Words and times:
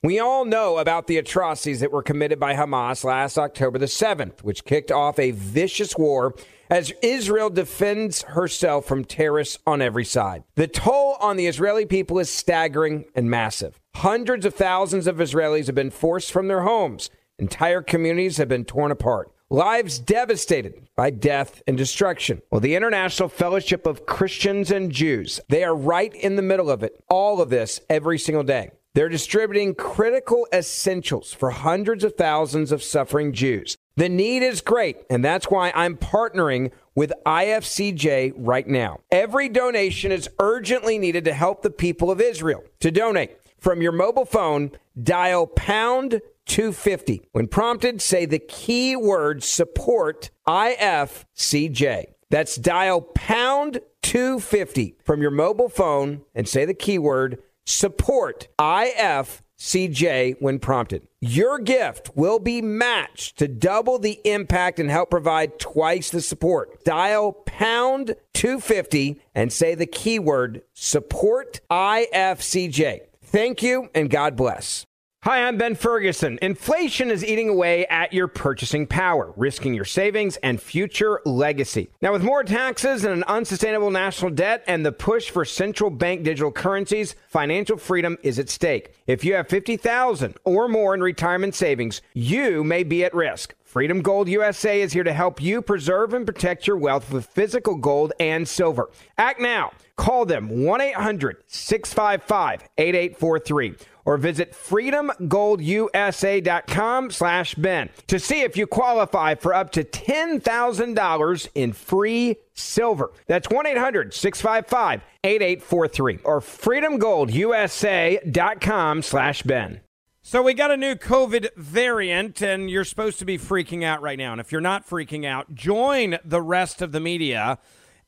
We 0.00 0.20
all 0.20 0.44
know 0.44 0.78
about 0.78 1.08
the 1.08 1.16
atrocities 1.16 1.80
that 1.80 1.90
were 1.90 2.04
committed 2.04 2.38
by 2.38 2.54
Hamas 2.54 3.02
last 3.02 3.36
October 3.36 3.78
the 3.78 3.86
7th, 3.86 4.44
which 4.44 4.64
kicked 4.64 4.92
off 4.92 5.18
a 5.18 5.32
vicious 5.32 5.96
war 5.98 6.36
as 6.70 6.92
Israel 7.02 7.50
defends 7.50 8.22
herself 8.22 8.84
from 8.86 9.04
terrorists 9.04 9.58
on 9.66 9.82
every 9.82 10.04
side. 10.04 10.44
The 10.54 10.68
toll 10.68 11.16
on 11.20 11.36
the 11.36 11.48
Israeli 11.48 11.84
people 11.84 12.20
is 12.20 12.30
staggering 12.30 13.06
and 13.16 13.28
massive. 13.28 13.80
Hundreds 13.96 14.46
of 14.46 14.54
thousands 14.54 15.08
of 15.08 15.16
Israelis 15.16 15.66
have 15.66 15.74
been 15.74 15.90
forced 15.90 16.30
from 16.30 16.46
their 16.46 16.62
homes. 16.62 17.10
Entire 17.40 17.82
communities 17.82 18.36
have 18.36 18.48
been 18.48 18.64
torn 18.64 18.92
apart. 18.92 19.32
Lives 19.50 19.98
devastated 19.98 20.86
by 20.94 21.10
death 21.10 21.60
and 21.66 21.76
destruction. 21.76 22.40
Well, 22.52 22.60
the 22.60 22.76
International 22.76 23.28
Fellowship 23.28 23.84
of 23.84 24.06
Christians 24.06 24.70
and 24.70 24.92
Jews, 24.92 25.40
they 25.48 25.64
are 25.64 25.74
right 25.74 26.14
in 26.14 26.36
the 26.36 26.42
middle 26.42 26.70
of 26.70 26.84
it. 26.84 27.02
All 27.08 27.40
of 27.40 27.50
this 27.50 27.80
every 27.90 28.20
single 28.20 28.44
day. 28.44 28.70
They're 28.98 29.08
distributing 29.08 29.76
critical 29.76 30.48
essentials 30.52 31.32
for 31.32 31.50
hundreds 31.50 32.02
of 32.02 32.16
thousands 32.16 32.72
of 32.72 32.82
suffering 32.82 33.32
Jews. 33.32 33.76
The 33.94 34.08
need 34.08 34.42
is 34.42 34.60
great, 34.60 34.96
and 35.08 35.24
that's 35.24 35.48
why 35.48 35.70
I'm 35.72 35.96
partnering 35.96 36.72
with 36.96 37.12
IFCJ 37.24 38.32
right 38.36 38.66
now. 38.66 38.98
Every 39.12 39.48
donation 39.50 40.10
is 40.10 40.28
urgently 40.40 40.98
needed 40.98 41.24
to 41.26 41.32
help 41.32 41.62
the 41.62 41.70
people 41.70 42.10
of 42.10 42.20
Israel. 42.20 42.64
To 42.80 42.90
donate 42.90 43.38
from 43.60 43.82
your 43.82 43.92
mobile 43.92 44.24
phone, 44.24 44.72
dial 45.00 45.46
pound 45.46 46.20
250. 46.46 47.28
When 47.30 47.46
prompted, 47.46 48.02
say 48.02 48.26
the 48.26 48.40
keyword 48.40 49.44
support 49.44 50.30
IFCJ. 50.48 52.06
That's 52.30 52.56
dial 52.56 53.02
pound 53.02 53.78
250 54.02 54.96
from 55.04 55.22
your 55.22 55.30
mobile 55.30 55.68
phone 55.68 56.22
and 56.34 56.48
say 56.48 56.64
the 56.64 56.74
keyword 56.74 57.40
support 57.68 58.48
IFCJ 58.58 60.36
when 60.40 60.58
prompted. 60.58 61.06
Your 61.20 61.58
gift 61.58 62.10
will 62.16 62.38
be 62.38 62.62
matched 62.62 63.38
to 63.38 63.48
double 63.48 63.98
the 63.98 64.20
impact 64.24 64.78
and 64.78 64.90
help 64.90 65.10
provide 65.10 65.58
twice 65.58 66.10
the 66.10 66.22
support. 66.22 66.82
Dial 66.84 67.32
pound 67.32 68.16
250 68.34 69.20
and 69.34 69.52
say 69.52 69.74
the 69.74 69.86
keyword 69.86 70.62
support 70.72 71.60
IFCJ. 71.70 73.00
Thank 73.22 73.62
you 73.62 73.90
and 73.94 74.08
God 74.08 74.36
bless. 74.36 74.87
Hi, 75.28 75.46
I'm 75.46 75.58
Ben 75.58 75.74
Ferguson. 75.74 76.38
Inflation 76.40 77.10
is 77.10 77.22
eating 77.22 77.50
away 77.50 77.86
at 77.88 78.14
your 78.14 78.28
purchasing 78.28 78.86
power, 78.86 79.34
risking 79.36 79.74
your 79.74 79.84
savings 79.84 80.38
and 80.38 80.58
future 80.58 81.20
legacy. 81.26 81.90
Now, 82.00 82.12
with 82.12 82.22
more 82.22 82.42
taxes 82.42 83.04
and 83.04 83.12
an 83.12 83.24
unsustainable 83.24 83.90
national 83.90 84.30
debt 84.30 84.64
and 84.66 84.86
the 84.86 84.90
push 84.90 85.28
for 85.28 85.44
central 85.44 85.90
bank 85.90 86.22
digital 86.22 86.50
currencies, 86.50 87.14
financial 87.28 87.76
freedom 87.76 88.16
is 88.22 88.38
at 88.38 88.48
stake. 88.48 88.94
If 89.06 89.22
you 89.22 89.34
have 89.34 89.48
50,000 89.48 90.34
or 90.44 90.66
more 90.66 90.94
in 90.94 91.02
retirement 91.02 91.54
savings, 91.54 92.00
you 92.14 92.64
may 92.64 92.82
be 92.82 93.04
at 93.04 93.12
risk. 93.12 93.54
Freedom 93.64 94.00
Gold 94.00 94.30
USA 94.30 94.80
is 94.80 94.94
here 94.94 95.04
to 95.04 95.12
help 95.12 95.42
you 95.42 95.60
preserve 95.60 96.14
and 96.14 96.24
protect 96.24 96.66
your 96.66 96.78
wealth 96.78 97.12
with 97.12 97.26
physical 97.26 97.74
gold 97.74 98.14
and 98.18 98.48
silver. 98.48 98.88
Act 99.18 99.42
now. 99.42 99.72
Call 99.96 100.24
them 100.24 100.64
1 100.64 100.80
800 100.80 101.42
655 101.48 102.66
8843 102.78 103.74
or 104.08 104.16
visit 104.16 104.52
freedomgoldusa.com 104.52 107.10
slash 107.10 107.54
Ben 107.56 107.90
to 108.06 108.18
see 108.18 108.40
if 108.40 108.56
you 108.56 108.66
qualify 108.66 109.34
for 109.34 109.52
up 109.52 109.70
to 109.70 109.84
$10,000 109.84 111.48
in 111.54 111.74
free 111.74 112.36
silver. 112.54 113.12
That's 113.26 113.48
1-800-655-8843 113.48 116.20
or 116.24 116.40
freedomgoldusa.com 116.40 119.02
slash 119.02 119.42
Ben. 119.42 119.82
So 120.22 120.42
we 120.42 120.54
got 120.54 120.70
a 120.70 120.78
new 120.78 120.94
COVID 120.94 121.54
variant, 121.56 122.40
and 122.40 122.70
you're 122.70 122.84
supposed 122.84 123.18
to 123.18 123.26
be 123.26 123.36
freaking 123.36 123.84
out 123.84 124.00
right 124.00 124.16
now. 124.16 124.32
And 124.32 124.40
if 124.40 124.52
you're 124.52 124.62
not 124.62 124.88
freaking 124.88 125.26
out, 125.26 125.54
join 125.54 126.16
the 126.24 126.40
rest 126.40 126.80
of 126.80 126.92
the 126.92 127.00
media 127.00 127.58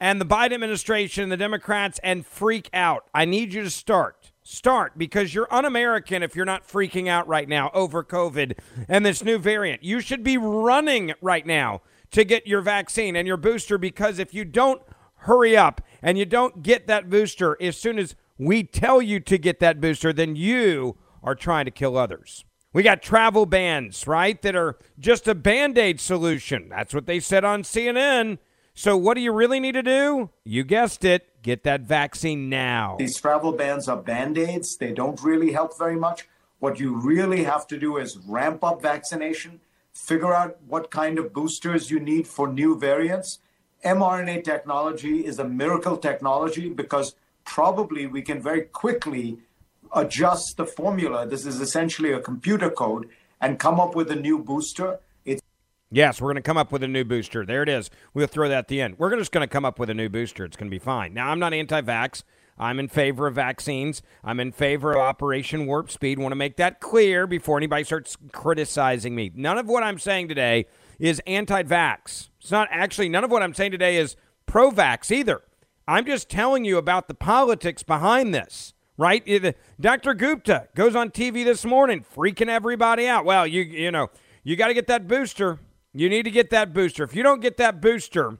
and 0.00 0.18
the 0.18 0.24
Biden 0.24 0.54
administration, 0.54 1.28
the 1.28 1.36
Democrats, 1.36 2.00
and 2.02 2.24
freak 2.24 2.70
out. 2.72 3.04
I 3.12 3.26
need 3.26 3.52
you 3.52 3.62
to 3.62 3.70
start. 3.70 4.29
Start 4.52 4.98
because 4.98 5.32
you're 5.32 5.46
un 5.54 5.64
American 5.64 6.24
if 6.24 6.34
you're 6.34 6.44
not 6.44 6.66
freaking 6.66 7.06
out 7.06 7.28
right 7.28 7.48
now 7.48 7.70
over 7.72 8.02
COVID 8.02 8.58
and 8.88 9.06
this 9.06 9.22
new 9.22 9.38
variant. 9.38 9.84
You 9.84 10.00
should 10.00 10.24
be 10.24 10.36
running 10.36 11.12
right 11.20 11.46
now 11.46 11.82
to 12.10 12.24
get 12.24 12.48
your 12.48 12.60
vaccine 12.60 13.14
and 13.14 13.28
your 13.28 13.36
booster 13.36 13.78
because 13.78 14.18
if 14.18 14.34
you 14.34 14.44
don't 14.44 14.82
hurry 15.18 15.56
up 15.56 15.80
and 16.02 16.18
you 16.18 16.26
don't 16.26 16.64
get 16.64 16.88
that 16.88 17.08
booster 17.08 17.56
as 17.62 17.76
soon 17.76 17.96
as 17.96 18.16
we 18.38 18.64
tell 18.64 19.00
you 19.00 19.20
to 19.20 19.38
get 19.38 19.60
that 19.60 19.80
booster, 19.80 20.12
then 20.12 20.34
you 20.34 20.96
are 21.22 21.36
trying 21.36 21.66
to 21.66 21.70
kill 21.70 21.96
others. 21.96 22.44
We 22.72 22.82
got 22.82 23.02
travel 23.02 23.46
bans, 23.46 24.08
right, 24.08 24.42
that 24.42 24.56
are 24.56 24.78
just 24.98 25.28
a 25.28 25.34
band 25.36 25.78
aid 25.78 26.00
solution. 26.00 26.68
That's 26.68 26.92
what 26.92 27.06
they 27.06 27.20
said 27.20 27.44
on 27.44 27.62
CNN. 27.62 28.38
So, 28.82 28.96
what 28.96 29.12
do 29.12 29.20
you 29.20 29.32
really 29.32 29.60
need 29.60 29.72
to 29.72 29.82
do? 29.82 30.30
You 30.42 30.64
guessed 30.64 31.04
it 31.04 31.42
get 31.42 31.64
that 31.64 31.82
vaccine 31.82 32.48
now. 32.48 32.96
These 32.98 33.20
travel 33.20 33.52
bans 33.52 33.88
are 33.88 33.96
band 33.98 34.38
aids, 34.38 34.78
they 34.78 34.90
don't 34.90 35.22
really 35.22 35.52
help 35.52 35.76
very 35.76 35.96
much. 35.96 36.26
What 36.60 36.80
you 36.80 36.96
really 36.96 37.44
have 37.44 37.66
to 37.66 37.78
do 37.78 37.98
is 37.98 38.16
ramp 38.26 38.64
up 38.64 38.80
vaccination, 38.80 39.60
figure 39.92 40.32
out 40.32 40.56
what 40.66 40.90
kind 40.90 41.18
of 41.18 41.34
boosters 41.34 41.90
you 41.90 42.00
need 42.00 42.26
for 42.26 42.50
new 42.50 42.74
variants. 42.74 43.40
mRNA 43.84 44.44
technology 44.44 45.26
is 45.26 45.38
a 45.38 45.44
miracle 45.44 45.98
technology 45.98 46.70
because 46.70 47.14
probably 47.44 48.06
we 48.06 48.22
can 48.22 48.40
very 48.40 48.62
quickly 48.62 49.40
adjust 49.94 50.56
the 50.56 50.64
formula. 50.64 51.26
This 51.26 51.44
is 51.44 51.60
essentially 51.60 52.12
a 52.12 52.20
computer 52.20 52.70
code 52.70 53.10
and 53.42 53.58
come 53.58 53.78
up 53.78 53.94
with 53.94 54.10
a 54.10 54.16
new 54.16 54.38
booster. 54.38 55.00
Yes, 55.92 56.20
we're 56.20 56.26
going 56.26 56.36
to 56.36 56.42
come 56.42 56.56
up 56.56 56.70
with 56.70 56.84
a 56.84 56.88
new 56.88 57.02
booster. 57.02 57.44
There 57.44 57.64
it 57.64 57.68
is. 57.68 57.90
We'll 58.14 58.28
throw 58.28 58.48
that 58.48 58.58
at 58.58 58.68
the 58.68 58.80
end. 58.80 58.96
We're 58.96 59.16
just 59.16 59.32
going 59.32 59.42
to 59.42 59.52
come 59.52 59.64
up 59.64 59.80
with 59.80 59.90
a 59.90 59.94
new 59.94 60.08
booster. 60.08 60.44
It's 60.44 60.56
going 60.56 60.70
to 60.70 60.74
be 60.74 60.78
fine. 60.78 61.12
Now, 61.12 61.30
I'm 61.30 61.40
not 61.40 61.52
anti 61.52 61.80
vax. 61.80 62.22
I'm 62.56 62.78
in 62.78 62.86
favor 62.86 63.26
of 63.26 63.34
vaccines. 63.34 64.00
I'm 64.22 64.38
in 64.38 64.52
favor 64.52 64.92
of 64.92 64.98
Operation 64.98 65.66
Warp 65.66 65.90
Speed. 65.90 66.20
Want 66.20 66.30
to 66.30 66.36
make 66.36 66.56
that 66.58 66.78
clear 66.78 67.26
before 67.26 67.56
anybody 67.56 67.82
starts 67.82 68.16
criticizing 68.30 69.16
me. 69.16 69.32
None 69.34 69.58
of 69.58 69.66
what 69.66 69.82
I'm 69.82 69.98
saying 69.98 70.28
today 70.28 70.66
is 71.00 71.20
anti 71.26 71.64
vax. 71.64 72.28
It's 72.40 72.52
not 72.52 72.68
actually, 72.70 73.08
none 73.08 73.24
of 73.24 73.32
what 73.32 73.42
I'm 73.42 73.54
saying 73.54 73.72
today 73.72 73.96
is 73.96 74.14
pro 74.46 74.70
vax 74.70 75.10
either. 75.10 75.42
I'm 75.88 76.06
just 76.06 76.28
telling 76.28 76.64
you 76.64 76.78
about 76.78 77.08
the 77.08 77.14
politics 77.14 77.82
behind 77.82 78.32
this 78.32 78.74
right? 78.96 79.26
Uh, 79.26 79.52
Dr. 79.80 80.12
Gupta 80.12 80.68
goes 80.74 80.94
on 80.94 81.08
TV 81.08 81.42
this 81.42 81.64
morning 81.64 82.04
freaking 82.14 82.48
everybody 82.48 83.08
out. 83.08 83.24
Well, 83.24 83.46
you 83.46 83.62
you 83.62 83.90
know, 83.90 84.10
you 84.44 84.56
got 84.56 84.68
to 84.68 84.74
get 84.74 84.88
that 84.88 85.08
booster. 85.08 85.58
You 85.92 86.08
need 86.08 86.22
to 86.24 86.30
get 86.30 86.50
that 86.50 86.72
booster. 86.72 87.04
If 87.04 87.14
you 87.14 87.22
don't 87.22 87.40
get 87.40 87.56
that 87.56 87.80
booster, 87.80 88.38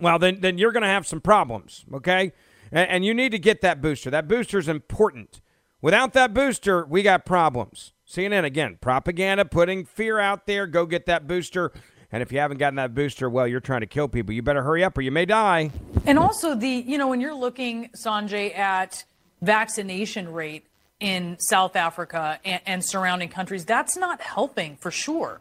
well, 0.00 0.18
then 0.18 0.40
then 0.40 0.58
you're 0.58 0.72
going 0.72 0.82
to 0.82 0.88
have 0.88 1.06
some 1.06 1.20
problems, 1.20 1.84
okay? 1.92 2.32
And, 2.72 2.88
and 2.88 3.04
you 3.04 3.14
need 3.14 3.32
to 3.32 3.38
get 3.38 3.60
that 3.60 3.80
booster. 3.80 4.10
That 4.10 4.28
booster 4.28 4.58
is 4.58 4.68
important. 4.68 5.40
Without 5.82 6.14
that 6.14 6.32
booster, 6.32 6.84
we 6.86 7.02
got 7.02 7.26
problems. 7.26 7.92
CNN 8.08 8.44
again, 8.44 8.78
propaganda 8.80 9.44
putting 9.44 9.84
fear 9.84 10.18
out 10.18 10.46
there. 10.46 10.66
Go 10.66 10.86
get 10.86 11.06
that 11.06 11.26
booster. 11.26 11.72
And 12.12 12.22
if 12.22 12.30
you 12.30 12.38
haven't 12.38 12.58
gotten 12.58 12.76
that 12.76 12.94
booster, 12.94 13.28
well, 13.28 13.46
you're 13.48 13.60
trying 13.60 13.80
to 13.80 13.86
kill 13.86 14.08
people. 14.08 14.32
You 14.32 14.42
better 14.42 14.62
hurry 14.62 14.84
up 14.84 14.96
or 14.96 15.00
you 15.00 15.10
may 15.10 15.26
die. 15.26 15.70
And 16.06 16.18
also 16.18 16.54
the, 16.54 16.68
you 16.68 16.98
know, 16.98 17.08
when 17.08 17.20
you're 17.20 17.34
looking, 17.34 17.90
Sanjay, 17.96 18.56
at 18.56 19.04
vaccination 19.42 20.32
rate 20.32 20.66
in 21.00 21.36
South 21.40 21.76
Africa 21.76 22.38
and, 22.44 22.60
and 22.64 22.84
surrounding 22.84 23.28
countries, 23.28 23.64
that's 23.64 23.96
not 23.96 24.20
helping 24.20 24.76
for 24.76 24.90
sure. 24.90 25.40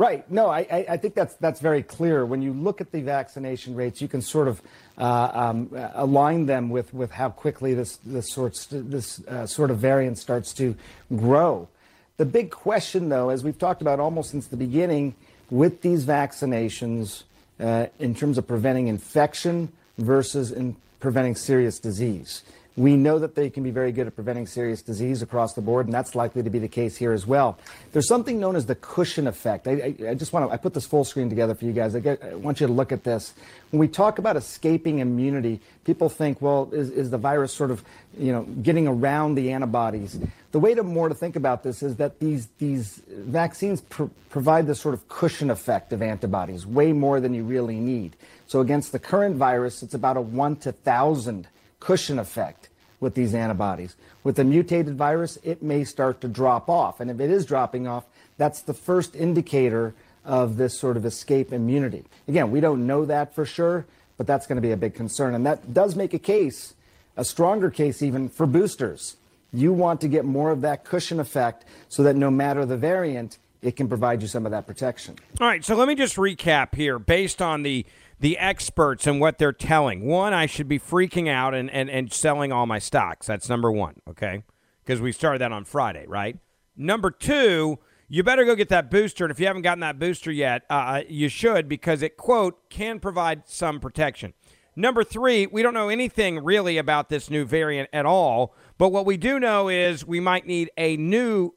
Right. 0.00 0.30
No, 0.30 0.48
I, 0.48 0.86
I 0.88 0.96
think 0.96 1.14
that's 1.14 1.34
that's 1.34 1.60
very 1.60 1.82
clear. 1.82 2.24
When 2.24 2.40
you 2.40 2.54
look 2.54 2.80
at 2.80 2.90
the 2.90 3.02
vaccination 3.02 3.74
rates, 3.74 4.00
you 4.00 4.08
can 4.08 4.22
sort 4.22 4.48
of 4.48 4.62
uh, 4.96 5.30
um, 5.34 5.68
align 5.92 6.46
them 6.46 6.70
with, 6.70 6.94
with 6.94 7.10
how 7.10 7.28
quickly 7.28 7.74
this 7.74 7.98
this 7.98 8.32
sorts 8.32 8.66
this 8.70 9.22
uh, 9.28 9.44
sort 9.44 9.70
of 9.70 9.76
variant 9.76 10.16
starts 10.16 10.54
to 10.54 10.74
grow. 11.14 11.68
The 12.16 12.24
big 12.24 12.50
question, 12.50 13.10
though, 13.10 13.28
as 13.28 13.44
we've 13.44 13.58
talked 13.58 13.82
about 13.82 14.00
almost 14.00 14.30
since 14.30 14.46
the 14.46 14.56
beginning, 14.56 15.16
with 15.50 15.82
these 15.82 16.06
vaccinations, 16.06 17.24
uh, 17.60 17.88
in 17.98 18.14
terms 18.14 18.38
of 18.38 18.48
preventing 18.48 18.88
infection 18.88 19.70
versus 19.98 20.50
in 20.50 20.76
preventing 20.98 21.34
serious 21.34 21.78
disease. 21.78 22.42
We 22.76 22.96
know 22.96 23.18
that 23.18 23.34
they 23.34 23.50
can 23.50 23.64
be 23.64 23.70
very 23.70 23.90
good 23.90 24.06
at 24.06 24.14
preventing 24.14 24.46
serious 24.46 24.80
disease 24.80 25.22
across 25.22 25.54
the 25.54 25.60
board, 25.60 25.86
and 25.86 25.94
that's 25.94 26.14
likely 26.14 26.42
to 26.42 26.50
be 26.50 26.60
the 26.60 26.68
case 26.68 26.96
here 26.96 27.12
as 27.12 27.26
well. 27.26 27.58
There's 27.92 28.06
something 28.06 28.38
known 28.38 28.54
as 28.54 28.66
the 28.66 28.76
cushion 28.76 29.26
effect. 29.26 29.66
I, 29.66 29.72
I, 29.72 30.08
I 30.10 30.14
just 30.14 30.32
want 30.32 30.48
to 30.48 30.54
I 30.54 30.56
put 30.56 30.74
this 30.74 30.86
full 30.86 31.04
screen 31.04 31.28
together 31.28 31.54
for 31.54 31.64
you 31.64 31.72
guys. 31.72 31.96
I, 31.96 32.00
get, 32.00 32.22
I, 32.22 32.34
want 32.34 32.60
you 32.60 32.68
to 32.68 32.72
look 32.72 32.92
at 32.92 33.02
this. 33.02 33.34
When 33.70 33.80
we 33.80 33.88
talk 33.88 34.18
about 34.18 34.36
escaping 34.36 35.00
immunity, 35.00 35.60
people 35.84 36.08
think, 36.08 36.40
well, 36.40 36.70
is, 36.72 36.90
is 36.90 37.10
the 37.10 37.18
virus 37.18 37.52
sort 37.52 37.72
of 37.72 37.84
you 38.16 38.32
know 38.32 38.44
getting 38.44 38.86
around 38.86 39.34
the 39.34 39.52
antibodies? 39.52 40.18
The 40.52 40.60
way 40.60 40.74
to 40.74 40.84
more 40.84 41.08
to 41.08 41.14
think 41.14 41.34
about 41.34 41.64
this 41.64 41.82
is 41.82 41.96
that 41.96 42.20
these 42.20 42.46
these 42.58 43.02
vaccines 43.08 43.80
pr- 43.80 44.04
provide 44.30 44.68
this 44.68 44.80
sort 44.80 44.94
of 44.94 45.08
cushion 45.08 45.50
effect 45.50 45.92
of 45.92 46.02
antibodies, 46.02 46.66
way 46.66 46.92
more 46.92 47.18
than 47.18 47.34
you 47.34 47.42
really 47.42 47.80
need. 47.80 48.14
So 48.46 48.60
against 48.60 48.92
the 48.92 49.00
current 49.00 49.36
virus, 49.36 49.82
it's 49.82 49.94
about 49.94 50.16
a 50.16 50.20
one 50.20 50.54
to 50.56 50.72
thousand 50.72 51.48
cushion 51.80 52.18
effect 52.18 52.68
with 53.00 53.14
these 53.14 53.34
antibodies. 53.34 53.96
With 54.22 54.38
a 54.38 54.44
mutated 54.44 54.96
virus, 54.96 55.38
it 55.42 55.62
may 55.62 55.84
start 55.84 56.20
to 56.20 56.28
drop 56.28 56.68
off. 56.68 57.00
And 57.00 57.10
if 57.10 57.18
it 57.18 57.30
is 57.30 57.46
dropping 57.46 57.88
off, 57.88 58.04
that's 58.36 58.62
the 58.62 58.74
first 58.74 59.16
indicator 59.16 59.94
of 60.24 60.56
this 60.58 60.78
sort 60.78 60.96
of 60.96 61.06
escape 61.06 61.52
immunity. 61.52 62.04
Again, 62.28 62.50
we 62.50 62.60
don't 62.60 62.86
know 62.86 63.06
that 63.06 63.34
for 63.34 63.46
sure, 63.46 63.86
but 64.18 64.26
that's 64.26 64.46
going 64.46 64.56
to 64.56 64.62
be 64.62 64.72
a 64.72 64.76
big 64.76 64.94
concern. 64.94 65.34
And 65.34 65.46
that 65.46 65.72
does 65.72 65.96
make 65.96 66.12
a 66.12 66.18
case, 66.18 66.74
a 67.16 67.24
stronger 67.24 67.70
case 67.70 68.02
even, 68.02 68.28
for 68.28 68.46
boosters. 68.46 69.16
You 69.52 69.72
want 69.72 70.02
to 70.02 70.08
get 70.08 70.24
more 70.24 70.50
of 70.50 70.60
that 70.60 70.84
cushion 70.84 71.18
effect 71.18 71.64
so 71.88 72.02
that 72.02 72.16
no 72.16 72.30
matter 72.30 72.66
the 72.66 72.76
variant, 72.76 73.38
it 73.62 73.76
can 73.76 73.88
provide 73.88 74.22
you 74.22 74.28
some 74.28 74.46
of 74.46 74.52
that 74.52 74.66
protection. 74.66 75.16
All 75.40 75.46
right, 75.46 75.64
so 75.64 75.74
let 75.74 75.88
me 75.88 75.94
just 75.94 76.16
recap 76.16 76.74
here 76.74 76.98
based 76.98 77.42
on 77.42 77.62
the 77.62 77.84
the 78.20 78.38
experts 78.38 79.06
and 79.06 79.20
what 79.20 79.38
they're 79.38 79.52
telling. 79.52 80.04
One, 80.04 80.32
I 80.32 80.46
should 80.46 80.68
be 80.68 80.78
freaking 80.78 81.28
out 81.28 81.54
and, 81.54 81.70
and, 81.70 81.90
and 81.90 82.12
selling 82.12 82.52
all 82.52 82.66
my 82.66 82.78
stocks. 82.78 83.26
That's 83.26 83.48
number 83.48 83.72
one, 83.72 83.96
okay? 84.08 84.44
Because 84.84 85.00
we 85.00 85.10
started 85.10 85.40
that 85.40 85.52
on 85.52 85.64
Friday, 85.64 86.04
right? 86.06 86.36
Number 86.76 87.10
two, 87.10 87.78
you 88.08 88.22
better 88.22 88.44
go 88.44 88.54
get 88.54 88.68
that 88.68 88.90
booster. 88.90 89.24
And 89.24 89.30
if 89.30 89.40
you 89.40 89.46
haven't 89.46 89.62
gotten 89.62 89.80
that 89.80 89.98
booster 89.98 90.30
yet, 90.30 90.62
uh, 90.68 90.74
uh, 90.74 91.02
you 91.08 91.28
should 91.28 91.68
because 91.68 92.02
it, 92.02 92.16
quote, 92.16 92.68
can 92.68 93.00
provide 93.00 93.48
some 93.48 93.80
protection. 93.80 94.34
Number 94.76 95.02
three, 95.02 95.46
we 95.46 95.62
don't 95.62 95.74
know 95.74 95.88
anything 95.88 96.44
really 96.44 96.76
about 96.76 97.08
this 97.08 97.30
new 97.30 97.44
variant 97.44 97.88
at 97.92 98.06
all. 98.06 98.54
But 98.78 98.90
what 98.90 99.06
we 99.06 99.16
do 99.16 99.40
know 99.40 99.68
is 99.68 100.06
we 100.06 100.20
might 100.20 100.46
need 100.46 100.70
a 100.76 100.96
new 100.96 101.54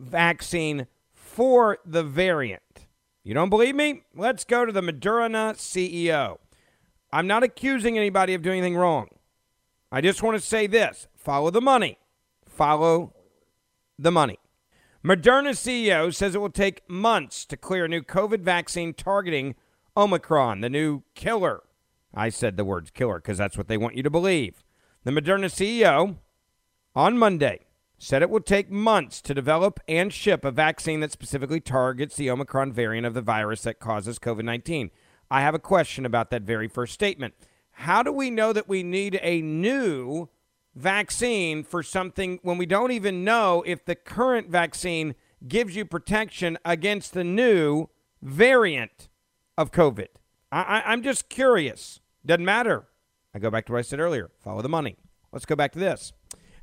vaccine 0.00 0.86
for 1.12 1.78
the 1.84 2.02
variant. 2.02 2.62
You 3.26 3.34
don't 3.34 3.50
believe 3.50 3.74
me? 3.74 4.04
Let's 4.14 4.44
go 4.44 4.64
to 4.64 4.70
the 4.70 4.82
Moderna 4.82 5.56
CEO. 5.56 6.38
I'm 7.12 7.26
not 7.26 7.42
accusing 7.42 7.98
anybody 7.98 8.34
of 8.34 8.42
doing 8.42 8.58
anything 8.58 8.76
wrong. 8.76 9.08
I 9.90 10.00
just 10.00 10.22
want 10.22 10.36
to 10.36 10.40
say 10.40 10.68
this 10.68 11.08
follow 11.16 11.50
the 11.50 11.60
money. 11.60 11.98
Follow 12.48 13.14
the 13.98 14.12
money. 14.12 14.38
Moderna 15.04 15.56
CEO 15.56 16.14
says 16.14 16.36
it 16.36 16.40
will 16.40 16.50
take 16.50 16.88
months 16.88 17.44
to 17.46 17.56
clear 17.56 17.86
a 17.86 17.88
new 17.88 18.00
COVID 18.00 18.42
vaccine 18.42 18.94
targeting 18.94 19.56
Omicron, 19.96 20.60
the 20.60 20.70
new 20.70 21.02
killer. 21.16 21.64
I 22.14 22.28
said 22.28 22.56
the 22.56 22.64
words 22.64 22.92
killer 22.92 23.16
because 23.16 23.38
that's 23.38 23.58
what 23.58 23.66
they 23.66 23.76
want 23.76 23.96
you 23.96 24.04
to 24.04 24.10
believe. 24.10 24.62
The 25.02 25.10
Moderna 25.10 25.50
CEO 25.50 26.18
on 26.94 27.18
Monday 27.18 27.65
said 27.98 28.22
it 28.22 28.30
will 28.30 28.40
take 28.40 28.70
months 28.70 29.20
to 29.22 29.34
develop 29.34 29.80
and 29.88 30.12
ship 30.12 30.44
a 30.44 30.50
vaccine 30.50 31.00
that 31.00 31.12
specifically 31.12 31.60
targets 31.60 32.16
the 32.16 32.30
Omicron 32.30 32.72
variant 32.72 33.06
of 33.06 33.14
the 33.14 33.22
virus 33.22 33.62
that 33.62 33.80
causes 33.80 34.18
COVID 34.18 34.44
19. 34.44 34.90
I 35.30 35.40
have 35.40 35.54
a 35.54 35.58
question 35.58 36.06
about 36.06 36.30
that 36.30 36.42
very 36.42 36.68
first 36.68 36.92
statement. 36.92 37.34
How 37.72 38.02
do 38.02 38.12
we 38.12 38.30
know 38.30 38.52
that 38.52 38.68
we 38.68 38.82
need 38.82 39.18
a 39.22 39.42
new 39.42 40.28
vaccine 40.74 41.64
for 41.64 41.82
something 41.82 42.38
when 42.42 42.58
we 42.58 42.66
don't 42.66 42.92
even 42.92 43.24
know 43.24 43.62
if 43.66 43.84
the 43.84 43.94
current 43.94 44.48
vaccine 44.48 45.14
gives 45.46 45.74
you 45.74 45.84
protection 45.84 46.58
against 46.64 47.12
the 47.12 47.24
new 47.24 47.88
variant 48.22 49.08
of 49.58 49.72
COVID? 49.72 50.08
I, 50.52 50.92
am 50.92 51.02
just 51.02 51.28
curious. 51.28 52.00
Doesn't 52.24 52.44
matter. 52.44 52.86
I 53.34 53.38
go 53.38 53.50
back 53.50 53.66
to 53.66 53.72
what 53.72 53.80
I 53.80 53.82
said 53.82 54.00
earlier 54.00 54.30
follow 54.38 54.62
the 54.62 54.68
money. 54.68 54.96
Let's 55.32 55.44
go 55.44 55.56
back 55.56 55.72
to 55.72 55.78
this. 55.78 56.12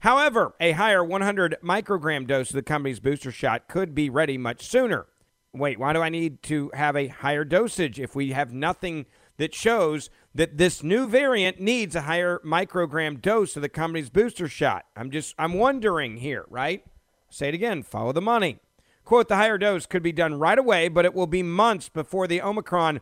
However, 0.03 0.53
a 0.59 0.73
higher 0.73 1.01
100 1.01 1.55
microgram 1.63 2.27
dose 2.27 2.49
of 2.49 2.55
the 2.55 2.61
company's 2.61 2.99
booster 2.99 3.31
shot 3.31 3.69
could 3.69 3.95
be 3.95 4.09
ready 4.09 4.37
much 4.37 4.67
sooner. 4.67 5.05
Wait, 5.53 5.79
why 5.79 5.93
do 5.93 6.01
I 6.01 6.09
need 6.09 6.43
to 6.43 6.69
have 6.73 6.97
a 6.97 7.07
higher 7.07 7.45
dosage 7.45 8.01
if 8.01 8.13
we 8.13 8.33
have 8.33 8.51
nothing 8.51 9.05
that 9.37 9.55
shows 9.55 10.09
that 10.35 10.57
this 10.57 10.83
new 10.83 11.07
variant 11.07 11.61
needs 11.61 11.95
a 11.95 12.01
higher 12.01 12.41
microgram 12.45 13.21
dose 13.21 13.55
of 13.55 13.61
the 13.61 13.69
company's 13.69 14.09
booster 14.09 14.49
shot? 14.49 14.83
I'm 14.93 15.09
just 15.09 15.35
I'm 15.39 15.53
wondering 15.53 16.17
here, 16.17 16.43
right? 16.49 16.83
Say 17.29 17.47
it 17.47 17.55
again, 17.55 17.81
follow 17.81 18.11
the 18.11 18.19
money. 18.19 18.59
Quote, 19.05 19.29
the 19.29 19.37
higher 19.37 19.57
dose 19.57 19.85
could 19.85 20.03
be 20.03 20.11
done 20.11 20.37
right 20.37 20.59
away, 20.59 20.89
but 20.89 21.05
it 21.05 21.13
will 21.13 21.27
be 21.27 21.43
months 21.43 21.87
before 21.87 22.27
the 22.27 22.41
Omicron 22.41 22.99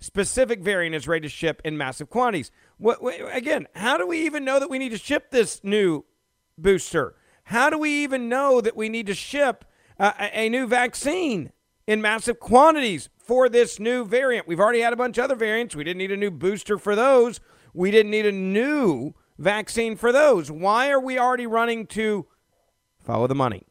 specific 0.00 0.62
variant 0.62 0.96
is 0.96 1.06
ready 1.06 1.28
to 1.28 1.28
ship 1.28 1.62
in 1.64 1.78
massive 1.78 2.10
quantities. 2.10 2.50
What, 2.76 2.98
again, 3.32 3.68
how 3.76 3.96
do 3.98 4.06
we 4.08 4.26
even 4.26 4.44
know 4.44 4.58
that 4.58 4.70
we 4.70 4.80
need 4.80 4.88
to 4.88 4.98
ship 4.98 5.30
this 5.30 5.62
new 5.62 6.04
booster? 6.62 7.14
How 7.44 7.70
do 7.70 7.78
we 7.78 7.90
even 8.04 8.28
know 8.28 8.60
that 8.60 8.76
we 8.76 8.88
need 8.88 9.06
to 9.06 9.14
ship 9.14 9.64
uh, 9.98 10.12
a 10.18 10.48
new 10.48 10.66
vaccine 10.66 11.52
in 11.86 12.00
massive 12.00 12.38
quantities 12.38 13.08
for 13.18 13.48
this 13.48 13.80
new 13.80 14.04
variant? 14.04 14.46
We've 14.46 14.60
already 14.60 14.80
had 14.80 14.92
a 14.92 14.96
bunch 14.96 15.18
of 15.18 15.24
other 15.24 15.34
variants. 15.34 15.74
We 15.74 15.84
didn't 15.84 15.98
need 15.98 16.12
a 16.12 16.16
new 16.16 16.30
booster 16.30 16.78
for 16.78 16.94
those. 16.94 17.40
We 17.74 17.90
didn't 17.90 18.10
need 18.10 18.26
a 18.26 18.32
new 18.32 19.14
vaccine 19.38 19.96
for 19.96 20.12
those. 20.12 20.50
Why 20.50 20.90
are 20.90 21.00
we 21.00 21.18
already 21.18 21.46
running 21.46 21.86
to 21.88 22.26
follow 23.00 23.26
the 23.26 23.34
money? 23.34 23.66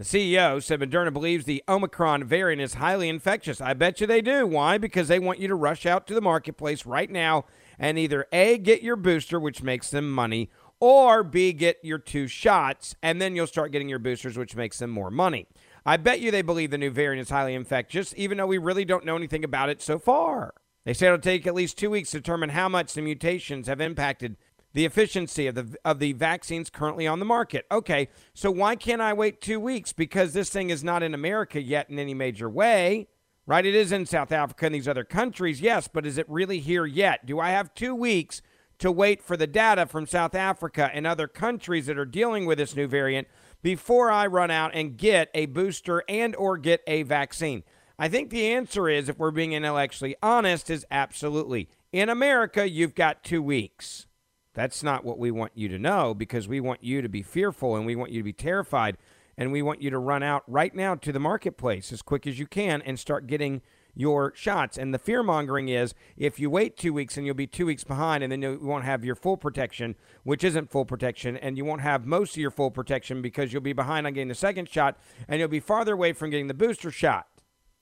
The 0.00 0.04
CEO 0.04 0.62
said 0.62 0.80
Moderna 0.80 1.12
believes 1.12 1.44
the 1.44 1.62
Omicron 1.68 2.24
variant 2.24 2.62
is 2.62 2.74
highly 2.74 3.10
infectious. 3.10 3.60
I 3.60 3.74
bet 3.74 4.00
you 4.00 4.06
they 4.06 4.22
do. 4.22 4.46
Why? 4.46 4.78
Because 4.78 5.08
they 5.08 5.18
want 5.18 5.40
you 5.40 5.48
to 5.48 5.54
rush 5.54 5.84
out 5.84 6.06
to 6.06 6.14
the 6.14 6.22
marketplace 6.22 6.86
right 6.86 7.10
now 7.10 7.44
and 7.78 7.98
either 7.98 8.26
A, 8.32 8.56
get 8.56 8.82
your 8.82 8.96
booster, 8.96 9.38
which 9.38 9.62
makes 9.62 9.90
them 9.90 10.10
money, 10.10 10.50
or 10.80 11.22
B, 11.22 11.52
get 11.52 11.78
your 11.82 11.98
two 11.98 12.26
shots, 12.26 12.96
and 13.02 13.20
then 13.20 13.36
you'll 13.36 13.46
start 13.46 13.70
getting 13.70 13.88
your 13.88 13.98
boosters, 13.98 14.36
which 14.36 14.56
makes 14.56 14.78
them 14.78 14.90
more 14.90 15.10
money. 15.10 15.46
I 15.84 15.96
bet 15.98 16.20
you 16.20 16.30
they 16.30 16.42
believe 16.42 16.70
the 16.70 16.78
new 16.78 16.90
variant 16.90 17.26
is 17.26 17.30
highly 17.30 17.54
infectious, 17.54 18.14
even 18.16 18.38
though 18.38 18.46
we 18.46 18.58
really 18.58 18.84
don't 18.84 19.04
know 19.04 19.16
anything 19.16 19.44
about 19.44 19.68
it 19.68 19.80
so 19.80 19.98
far. 19.98 20.54
They 20.84 20.94
say 20.94 21.06
it'll 21.06 21.18
take 21.18 21.46
at 21.46 21.54
least 21.54 21.78
two 21.78 21.90
weeks 21.90 22.10
to 22.10 22.18
determine 22.18 22.50
how 22.50 22.68
much 22.68 22.94
the 22.94 23.02
mutations 23.02 23.66
have 23.66 23.80
impacted 23.80 24.36
the 24.72 24.86
efficiency 24.86 25.46
of 25.46 25.54
the 25.54 25.76
of 25.84 25.98
the 25.98 26.12
vaccines 26.12 26.70
currently 26.70 27.06
on 27.06 27.18
the 27.18 27.24
market. 27.24 27.66
Okay, 27.70 28.08
so 28.34 28.50
why 28.50 28.76
can't 28.76 29.02
I 29.02 29.12
wait 29.12 29.40
two 29.40 29.60
weeks? 29.60 29.92
Because 29.92 30.32
this 30.32 30.50
thing 30.50 30.70
is 30.70 30.84
not 30.84 31.02
in 31.02 31.12
America 31.12 31.60
yet 31.60 31.90
in 31.90 31.98
any 31.98 32.14
major 32.14 32.48
way, 32.48 33.08
right? 33.46 33.66
It 33.66 33.74
is 33.74 33.92
in 33.92 34.06
South 34.06 34.32
Africa 34.32 34.66
and 34.66 34.74
these 34.74 34.88
other 34.88 35.04
countries, 35.04 35.60
yes, 35.60 35.88
but 35.88 36.06
is 36.06 36.18
it 36.18 36.28
really 36.28 36.60
here 36.60 36.86
yet? 36.86 37.26
Do 37.26 37.40
I 37.40 37.50
have 37.50 37.74
two 37.74 37.94
weeks 37.94 38.42
to 38.80 38.90
wait 38.90 39.22
for 39.22 39.36
the 39.36 39.46
data 39.46 39.86
from 39.86 40.06
South 40.06 40.34
Africa 40.34 40.90
and 40.92 41.06
other 41.06 41.28
countries 41.28 41.86
that 41.86 41.98
are 41.98 42.04
dealing 42.04 42.44
with 42.44 42.58
this 42.58 42.74
new 42.74 42.86
variant 42.86 43.28
before 43.62 44.10
I 44.10 44.26
run 44.26 44.50
out 44.50 44.72
and 44.74 44.96
get 44.96 45.30
a 45.34 45.46
booster 45.46 46.02
and 46.08 46.34
or 46.36 46.58
get 46.58 46.82
a 46.86 47.02
vaccine? 47.04 47.62
I 47.98 48.08
think 48.08 48.30
the 48.30 48.46
answer 48.48 48.88
is 48.88 49.08
if 49.08 49.18
we're 49.18 49.30
being 49.30 49.52
intellectually 49.52 50.16
honest 50.22 50.70
is 50.70 50.86
absolutely. 50.90 51.68
In 51.92 52.08
America, 52.08 52.68
you've 52.68 52.94
got 52.94 53.22
2 53.22 53.42
weeks. 53.42 54.06
That's 54.54 54.82
not 54.82 55.04
what 55.04 55.18
we 55.18 55.30
want 55.30 55.52
you 55.54 55.68
to 55.68 55.78
know 55.78 56.14
because 56.14 56.48
we 56.48 56.60
want 56.60 56.82
you 56.82 57.02
to 57.02 57.08
be 57.08 57.22
fearful 57.22 57.76
and 57.76 57.86
we 57.86 57.94
want 57.94 58.10
you 58.10 58.20
to 58.20 58.24
be 58.24 58.32
terrified 58.32 58.96
and 59.36 59.52
we 59.52 59.62
want 59.62 59.80
you 59.80 59.90
to 59.90 59.98
run 59.98 60.22
out 60.22 60.42
right 60.46 60.74
now 60.74 60.94
to 60.94 61.12
the 61.12 61.20
marketplace 61.20 61.92
as 61.92 62.02
quick 62.02 62.26
as 62.26 62.38
you 62.38 62.46
can 62.46 62.82
and 62.82 62.98
start 62.98 63.26
getting 63.26 63.62
your 63.94 64.32
shots. 64.34 64.78
And 64.78 64.94
the 64.94 64.98
fear 64.98 65.22
mongering 65.22 65.68
is 65.68 65.94
if 66.16 66.38
you 66.40 66.50
wait 66.50 66.76
two 66.76 66.92
weeks 66.92 67.16
and 67.16 67.26
you'll 67.26 67.34
be 67.34 67.46
two 67.46 67.66
weeks 67.66 67.84
behind, 67.84 68.22
and 68.22 68.30
then 68.30 68.42
you 68.42 68.58
won't 68.62 68.84
have 68.84 69.04
your 69.04 69.14
full 69.14 69.36
protection, 69.36 69.96
which 70.22 70.44
isn't 70.44 70.70
full 70.70 70.84
protection, 70.84 71.36
and 71.36 71.56
you 71.56 71.64
won't 71.64 71.82
have 71.82 72.06
most 72.06 72.32
of 72.32 72.38
your 72.38 72.50
full 72.50 72.70
protection 72.70 73.22
because 73.22 73.52
you'll 73.52 73.62
be 73.62 73.72
behind 73.72 74.06
on 74.06 74.14
getting 74.14 74.28
the 74.28 74.34
second 74.34 74.68
shot, 74.68 74.98
and 75.28 75.38
you'll 75.38 75.48
be 75.48 75.60
farther 75.60 75.94
away 75.94 76.12
from 76.12 76.30
getting 76.30 76.48
the 76.48 76.54
booster 76.54 76.90
shot. 76.90 77.26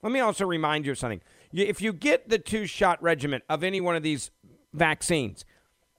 Let 0.02 0.12
me 0.12 0.20
also 0.20 0.46
remind 0.46 0.86
you 0.86 0.92
of 0.92 0.98
something. 0.98 1.20
If 1.52 1.80
you 1.80 1.92
get 1.92 2.28
the 2.28 2.38
two 2.38 2.66
shot 2.66 3.02
regimen 3.02 3.42
of 3.48 3.64
any 3.64 3.80
one 3.80 3.96
of 3.96 4.02
these 4.02 4.30
vaccines, 4.72 5.44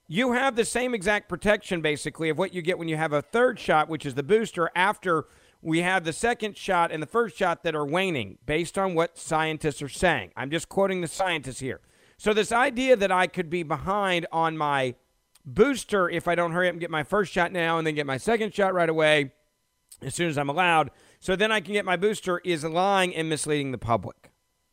you 0.07 0.31
have 0.31 0.55
the 0.55 0.65
same 0.65 0.95
exact 0.95 1.29
protection 1.29 1.81
basically 1.81 2.29
of 2.29 2.37
what 2.37 2.53
you 2.53 2.61
get 2.61 2.79
when 2.79 2.87
you 2.87 2.97
have 2.97 3.13
a 3.13 3.21
third 3.21 3.59
shot, 3.59 3.89
which 3.89 4.05
is 4.05 4.15
the 4.15 4.23
booster 4.23 4.71
after 4.75 5.25
we 5.61 5.81
have 5.81 6.03
the 6.03 6.13
second 6.13 6.57
shot 6.57 6.91
and 6.91 7.01
the 7.01 7.07
first 7.07 7.37
shot 7.37 7.63
that 7.63 7.75
are 7.75 7.85
waning 7.85 8.37
based 8.45 8.77
on 8.77 8.95
what 8.95 9.17
scientists 9.17 9.81
are 9.81 9.89
saying. 9.89 10.31
I'm 10.35 10.51
just 10.51 10.69
quoting 10.69 11.01
the 11.01 11.07
scientists 11.07 11.59
here. 11.59 11.81
So, 12.17 12.33
this 12.33 12.51
idea 12.51 12.95
that 12.95 13.11
I 13.11 13.27
could 13.27 13.49
be 13.49 13.63
behind 13.63 14.25
on 14.31 14.57
my 14.57 14.95
booster 15.45 16.09
if 16.09 16.27
I 16.27 16.35
don't 16.35 16.51
hurry 16.51 16.67
up 16.67 16.73
and 16.73 16.81
get 16.81 16.91
my 16.91 17.03
first 17.03 17.31
shot 17.31 17.51
now 17.51 17.77
and 17.77 17.87
then 17.87 17.95
get 17.95 18.05
my 18.05 18.17
second 18.17 18.53
shot 18.53 18.73
right 18.73 18.89
away 18.89 19.31
as 20.01 20.15
soon 20.15 20.29
as 20.29 20.37
I'm 20.37 20.49
allowed, 20.49 20.91
so 21.19 21.35
then 21.35 21.51
I 21.51 21.59
can 21.59 21.73
get 21.73 21.85
my 21.85 21.97
booster 21.97 22.39
is 22.43 22.63
lying 22.63 23.15
and 23.15 23.29
misleading 23.29 23.71
the 23.71 23.77
public. 23.77 24.31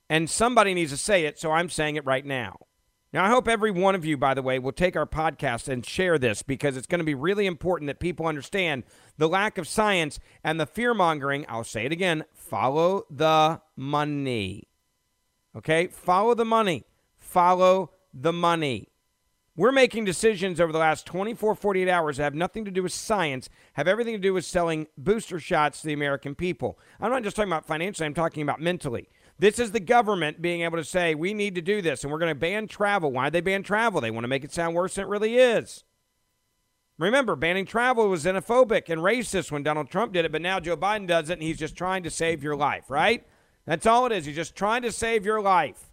And 0.09 0.31
somebody 0.31 0.73
needs 0.73 0.93
to 0.93 0.97
say 0.97 1.25
it, 1.25 1.39
so 1.39 1.51
I'm 1.51 1.69
saying 1.69 1.97
it 1.97 2.05
right 2.05 2.25
now. 2.25 2.59
Now, 3.13 3.25
I 3.25 3.29
hope 3.29 3.49
every 3.49 3.71
one 3.71 3.95
of 3.95 4.05
you, 4.05 4.17
by 4.17 4.35
the 4.35 4.43
way, 4.43 4.59
will 4.59 4.73
take 4.73 4.97
our 4.97 5.07
podcast 5.07 5.69
and 5.69 5.87
share 5.87 6.19
this 6.19 6.43
because 6.43 6.77
it's 6.77 6.89
going 6.89 6.99
to 6.99 7.05
be 7.05 7.15
really 7.15 7.47
important 7.47 7.87
that 7.87 8.01
people 8.01 8.27
understand 8.27 8.83
the 9.17 9.29
lack 9.29 9.59
of 9.59 9.69
science 9.69 10.19
and 10.43 10.59
the 10.59 10.67
fear 10.67 10.93
mongering. 10.93 11.47
I'll 11.49 11.65
say 11.65 11.87
it 11.87 11.93
again 11.93 12.25
follow 12.35 13.05
the 13.11 13.61
money. 13.77 14.69
Okay? 15.57 15.87
Follow 15.87 16.35
the 16.35 16.45
money. 16.45 16.85
Follow 17.17 17.93
the 18.13 18.33
money. 18.33 18.89
We're 19.57 19.73
making 19.73 20.05
decisions 20.05 20.61
over 20.61 20.71
the 20.71 20.79
last 20.79 21.07
24, 21.07 21.55
48 21.55 21.89
hours 21.89 22.19
that 22.19 22.25
have 22.25 22.35
nothing 22.35 22.67
to 22.67 22.71
do 22.71 22.83
with 22.83 22.93
science, 22.93 23.49
have 23.73 23.89
everything 23.89 24.13
to 24.13 24.21
do 24.21 24.35
with 24.35 24.45
selling 24.45 24.87
booster 24.99 25.41
shots 25.41 25.81
to 25.81 25.87
the 25.87 25.95
American 25.95 26.35
people. 26.35 26.79
I'm 27.01 27.11
not 27.11 27.23
just 27.23 27.37
talking 27.37 27.51
about 27.51 27.65
financially, 27.65 28.05
I'm 28.05 28.13
talking 28.13 28.43
about 28.43 28.61
mentally. 28.61 29.09
This 29.39 29.59
is 29.59 29.73
the 29.73 29.81
government 29.81 30.41
being 30.41 30.63
able 30.63 30.79
to 30.79 30.85
say, 30.85 31.15
we 31.15 31.35
need 31.35 31.55
to 31.57 31.61
do 31.61 31.83
this 31.83 32.03
and 32.03 32.13
we're 32.13 32.19
going 32.19 32.31
to 32.31 32.39
ban 32.39 32.69
travel. 32.69 33.13
Why 33.13 33.29
they 33.29 33.41
ban 33.41 33.63
travel? 33.63 34.01
They 34.01 34.11
want 34.11 34.25
to 34.25 34.29
make 34.29 34.45
it 34.45 34.53
sound 34.53 34.75
worse 34.75 34.95
than 34.95 35.05
it 35.05 35.09
really 35.09 35.37
is. 35.37 35.85
Remember, 36.99 37.37
banning 37.37 37.67
travel 37.67 38.09
was 38.09 38.25
xenophobic 38.25 38.89
and 38.89 39.03
racist 39.03 39.51
when 39.51 39.63
Donald 39.63 39.91
Trump 39.91 40.15
did 40.15 40.25
it, 40.25 40.33
but 40.33 40.41
now 40.41 40.59
Joe 40.59 40.79
Biden 40.79 41.07
does 41.07 41.29
it 41.29 41.35
and 41.35 41.43
he's 41.43 41.59
just 41.59 41.77
trying 41.77 42.03
to 42.05 42.11
save 42.11 42.43
your 42.43 42.57
life, 42.57 42.89
right? 42.89 43.27
That's 43.67 43.85
all 43.85 44.07
it 44.07 44.13
is. 44.13 44.25
He's 44.25 44.37
just 44.37 44.57
trying 44.57 44.81
to 44.83 44.93
save 44.93 45.27
your 45.27 45.43
life. 45.43 45.91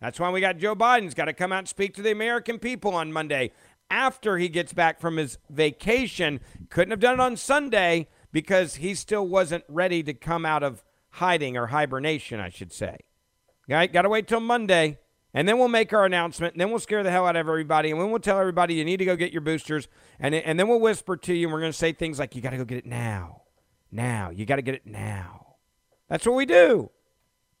That's 0.00 0.20
why 0.20 0.30
we 0.30 0.40
got 0.40 0.58
Joe 0.58 0.76
Biden's 0.76 1.14
got 1.14 1.24
to 1.24 1.32
come 1.32 1.52
out 1.52 1.60
and 1.60 1.68
speak 1.68 1.94
to 1.94 2.02
the 2.02 2.12
American 2.12 2.60
people 2.60 2.94
on 2.94 3.12
Monday 3.12 3.50
after 3.90 4.38
he 4.38 4.48
gets 4.48 4.72
back 4.72 5.00
from 5.00 5.16
his 5.16 5.38
vacation. 5.50 6.38
Couldn't 6.70 6.90
have 6.90 7.00
done 7.00 7.14
it 7.14 7.20
on 7.20 7.36
Sunday 7.36 8.08
because 8.30 8.76
he 8.76 8.94
still 8.94 9.26
wasn't 9.26 9.64
ready 9.68 10.02
to 10.04 10.14
come 10.14 10.44
out 10.44 10.62
of 10.62 10.84
hiding 11.16 11.56
or 11.56 11.66
hibernation, 11.66 12.40
I 12.40 12.48
should 12.48 12.72
say. 12.72 12.98
Right? 13.68 13.92
Got 13.92 14.02
to 14.02 14.08
wait 14.08 14.28
till 14.28 14.40
Monday, 14.40 14.98
and 15.34 15.48
then 15.48 15.58
we'll 15.58 15.68
make 15.68 15.92
our 15.92 16.04
announcement, 16.04 16.54
and 16.54 16.60
then 16.60 16.70
we'll 16.70 16.78
scare 16.78 17.02
the 17.02 17.10
hell 17.10 17.26
out 17.26 17.36
of 17.36 17.48
everybody, 17.48 17.90
and 17.90 18.00
then 18.00 18.10
we'll 18.10 18.20
tell 18.20 18.38
everybody 18.38 18.74
you 18.74 18.84
need 18.84 18.98
to 18.98 19.04
go 19.04 19.16
get 19.16 19.32
your 19.32 19.40
boosters, 19.40 19.88
and, 20.20 20.34
and 20.34 20.58
then 20.58 20.68
we'll 20.68 20.80
whisper 20.80 21.16
to 21.16 21.34
you, 21.34 21.46
and 21.46 21.52
we're 21.52 21.60
going 21.60 21.72
to 21.72 21.78
say 21.78 21.92
things 21.92 22.18
like, 22.18 22.36
you 22.36 22.42
got 22.42 22.50
to 22.50 22.58
go 22.58 22.64
get 22.64 22.78
it 22.78 22.86
now. 22.86 23.42
Now. 23.90 24.30
You 24.30 24.46
got 24.46 24.56
to 24.56 24.62
get 24.62 24.74
it 24.74 24.86
now. 24.86 25.56
That's 26.08 26.26
what 26.26 26.36
we 26.36 26.46
do. 26.46 26.90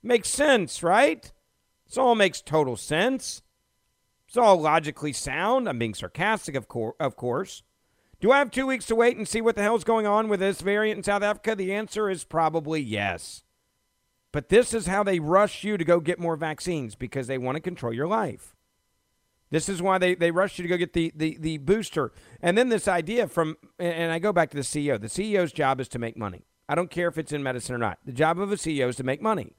Makes 0.02 0.28
sense, 0.28 0.82
right? 0.82 1.32
This 1.86 1.98
all 1.98 2.14
makes 2.14 2.40
total 2.40 2.76
sense. 2.76 3.42
It's 4.28 4.36
all 4.36 4.60
logically 4.60 5.12
sound. 5.12 5.68
I'm 5.68 5.78
being 5.78 5.94
sarcastic, 5.94 6.54
of, 6.54 6.68
cor- 6.68 6.96
of 7.00 7.16
course. 7.16 7.62
Do 8.20 8.32
I 8.32 8.38
have 8.38 8.50
two 8.50 8.66
weeks 8.66 8.86
to 8.86 8.94
wait 8.94 9.16
and 9.16 9.28
see 9.28 9.40
what 9.40 9.56
the 9.56 9.62
hell's 9.62 9.84
going 9.84 10.06
on 10.06 10.28
with 10.28 10.40
this 10.40 10.60
variant 10.60 10.98
in 10.98 11.04
South 11.04 11.22
Africa? 11.22 11.54
The 11.54 11.74
answer 11.74 12.08
is 12.08 12.24
probably 12.24 12.80
yes. 12.80 13.42
But 14.36 14.50
this 14.50 14.74
is 14.74 14.84
how 14.86 15.02
they 15.02 15.18
rush 15.18 15.64
you 15.64 15.78
to 15.78 15.84
go 15.86 15.98
get 15.98 16.18
more 16.18 16.36
vaccines 16.36 16.94
because 16.94 17.26
they 17.26 17.38
want 17.38 17.56
to 17.56 17.60
control 17.62 17.90
your 17.90 18.06
life. 18.06 18.54
This 19.48 19.66
is 19.66 19.80
why 19.80 19.96
they, 19.96 20.14
they 20.14 20.30
rush 20.30 20.58
you 20.58 20.62
to 20.62 20.68
go 20.68 20.76
get 20.76 20.92
the, 20.92 21.10
the, 21.16 21.38
the 21.40 21.56
booster. 21.56 22.12
And 22.42 22.58
then 22.58 22.68
this 22.68 22.86
idea 22.86 23.28
from, 23.28 23.56
and 23.78 24.12
I 24.12 24.18
go 24.18 24.34
back 24.34 24.50
to 24.50 24.56
the 24.58 24.62
CEO. 24.62 25.00
The 25.00 25.06
CEO's 25.06 25.52
job 25.52 25.80
is 25.80 25.88
to 25.88 25.98
make 25.98 26.18
money. 26.18 26.44
I 26.68 26.74
don't 26.74 26.90
care 26.90 27.08
if 27.08 27.16
it's 27.16 27.32
in 27.32 27.42
medicine 27.42 27.74
or 27.74 27.78
not. 27.78 27.98
The 28.04 28.12
job 28.12 28.38
of 28.38 28.52
a 28.52 28.56
CEO 28.56 28.90
is 28.90 28.96
to 28.96 29.04
make 29.04 29.22
money. 29.22 29.56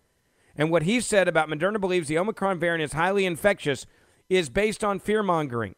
And 0.55 0.69
what 0.69 0.83
he 0.83 1.01
said 1.01 1.27
about 1.27 1.49
Moderna 1.49 1.81
believes 1.81 2.07
the 2.07 2.19
Omicron 2.19 2.59
variant 2.59 2.83
is 2.83 2.93
highly 2.93 3.25
infectious 3.25 3.87
is 4.29 4.51
based 4.51 4.83
on 4.83 4.99
fear 4.99 5.23
mongering. 5.23 5.73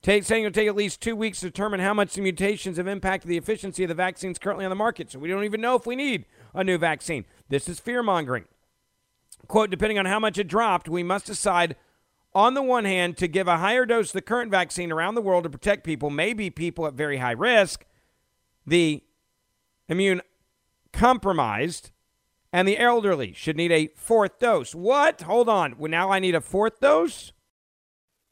Take, 0.00 0.24
saying 0.24 0.44
it'll 0.44 0.54
take 0.54 0.68
at 0.68 0.76
least 0.76 1.02
two 1.02 1.16
weeks 1.16 1.40
to 1.40 1.46
determine 1.46 1.80
how 1.80 1.92
much 1.92 2.14
the 2.14 2.22
mutations 2.22 2.78
have 2.78 2.86
impacted 2.86 3.28
the 3.28 3.36
efficiency 3.36 3.82
of 3.82 3.88
the 3.88 3.94
vaccines 3.94 4.38
currently 4.38 4.64
on 4.64 4.70
the 4.70 4.74
market. 4.74 5.10
So 5.10 5.18
we 5.18 5.28
don't 5.28 5.44
even 5.44 5.60
know 5.60 5.74
if 5.74 5.84
we 5.84 5.96
need 5.96 6.24
a 6.56 6.64
new 6.64 6.78
vaccine. 6.78 7.24
This 7.48 7.68
is 7.68 7.78
fear 7.78 8.02
mongering. 8.02 8.46
Quote, 9.46 9.70
depending 9.70 9.98
on 9.98 10.06
how 10.06 10.18
much 10.18 10.38
it 10.38 10.48
dropped, 10.48 10.88
we 10.88 11.04
must 11.04 11.26
decide 11.26 11.76
on 12.34 12.54
the 12.54 12.62
one 12.62 12.84
hand 12.84 13.16
to 13.18 13.28
give 13.28 13.46
a 13.46 13.58
higher 13.58 13.86
dose 13.86 14.08
of 14.08 14.14
the 14.14 14.22
current 14.22 14.50
vaccine 14.50 14.90
around 14.90 15.14
the 15.14 15.22
world 15.22 15.44
to 15.44 15.50
protect 15.50 15.84
people, 15.84 16.10
maybe 16.10 16.50
people 16.50 16.86
at 16.86 16.94
very 16.94 17.18
high 17.18 17.32
risk, 17.32 17.84
the 18.66 19.02
immune 19.88 20.20
compromised, 20.92 21.92
and 22.52 22.66
the 22.66 22.78
elderly 22.78 23.32
should 23.32 23.56
need 23.56 23.70
a 23.70 23.88
fourth 23.94 24.38
dose. 24.38 24.74
What? 24.74 25.22
Hold 25.22 25.48
on. 25.48 25.78
Well, 25.78 25.90
now 25.90 26.10
I 26.10 26.18
need 26.18 26.34
a 26.34 26.40
fourth 26.40 26.80
dose? 26.80 27.32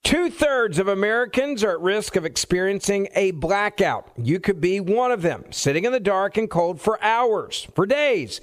Two 0.04 0.28
thirds 0.28 0.78
of 0.78 0.86
Americans 0.86 1.64
are 1.64 1.70
at 1.70 1.80
risk 1.80 2.14
of 2.14 2.26
experiencing 2.26 3.08
a 3.14 3.30
blackout. 3.30 4.12
You 4.18 4.38
could 4.38 4.60
be 4.60 4.78
one 4.78 5.10
of 5.10 5.22
them, 5.22 5.44
sitting 5.50 5.86
in 5.86 5.92
the 5.92 5.98
dark 5.98 6.36
and 6.36 6.48
cold 6.48 6.78
for 6.78 7.02
hours, 7.02 7.66
for 7.74 7.86
days, 7.86 8.42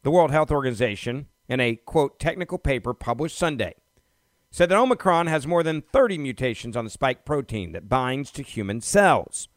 The 0.03 0.11
World 0.11 0.31
Health 0.31 0.51
Organization, 0.51 1.27
in 1.49 1.59
a 1.59 1.75
quote 1.75 2.17
technical 2.17 2.57
paper 2.57 2.93
published 2.93 3.37
Sunday, 3.37 3.75
said 4.51 4.69
that 4.69 4.79
Omicron 4.79 5.27
has 5.27 5.45
more 5.45 5.63
than 5.63 5.81
30 5.81 6.17
mutations 6.17 6.77
on 6.77 6.85
the 6.85 6.89
spike 6.89 7.25
protein 7.25 7.73
that 7.73 7.89
binds 7.89 8.31
to 8.31 8.41
human 8.41 8.79
cells. 8.79 9.49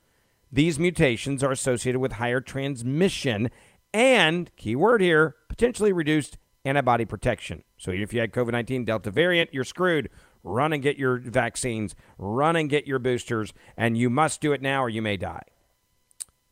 These 0.50 0.80
mutations 0.80 1.45
are 1.45 1.52
associated 1.52 2.00
with 2.00 2.14
higher 2.14 2.40
transmission 2.40 3.49
and, 3.95 4.50
key 4.56 4.75
word 4.75 5.02
here, 5.02 5.37
potentially 5.49 5.92
reduced 5.92 6.37
antibody 6.66 7.04
protection. 7.04 7.62
So 7.76 7.90
if 7.90 8.12
you 8.12 8.20
had 8.20 8.32
COVID 8.32 8.52
19 8.52 8.85
Delta 8.85 9.11
variant, 9.11 9.54
you're 9.54 9.64
screwed. 9.64 10.11
Run 10.42 10.73
and 10.73 10.82
get 10.82 10.96
your 10.96 11.18
vaccines, 11.18 11.96
run 12.18 12.54
and 12.54 12.70
get 12.70 12.87
your 12.87 13.00
boosters, 13.00 13.52
and 13.76 13.99
you 13.99 14.08
must 14.08 14.40
do 14.40 14.52
it 14.52 14.62
now 14.62 14.82
or 14.85 14.88
you 14.88 15.02
may 15.02 15.16
die. 15.16 15.42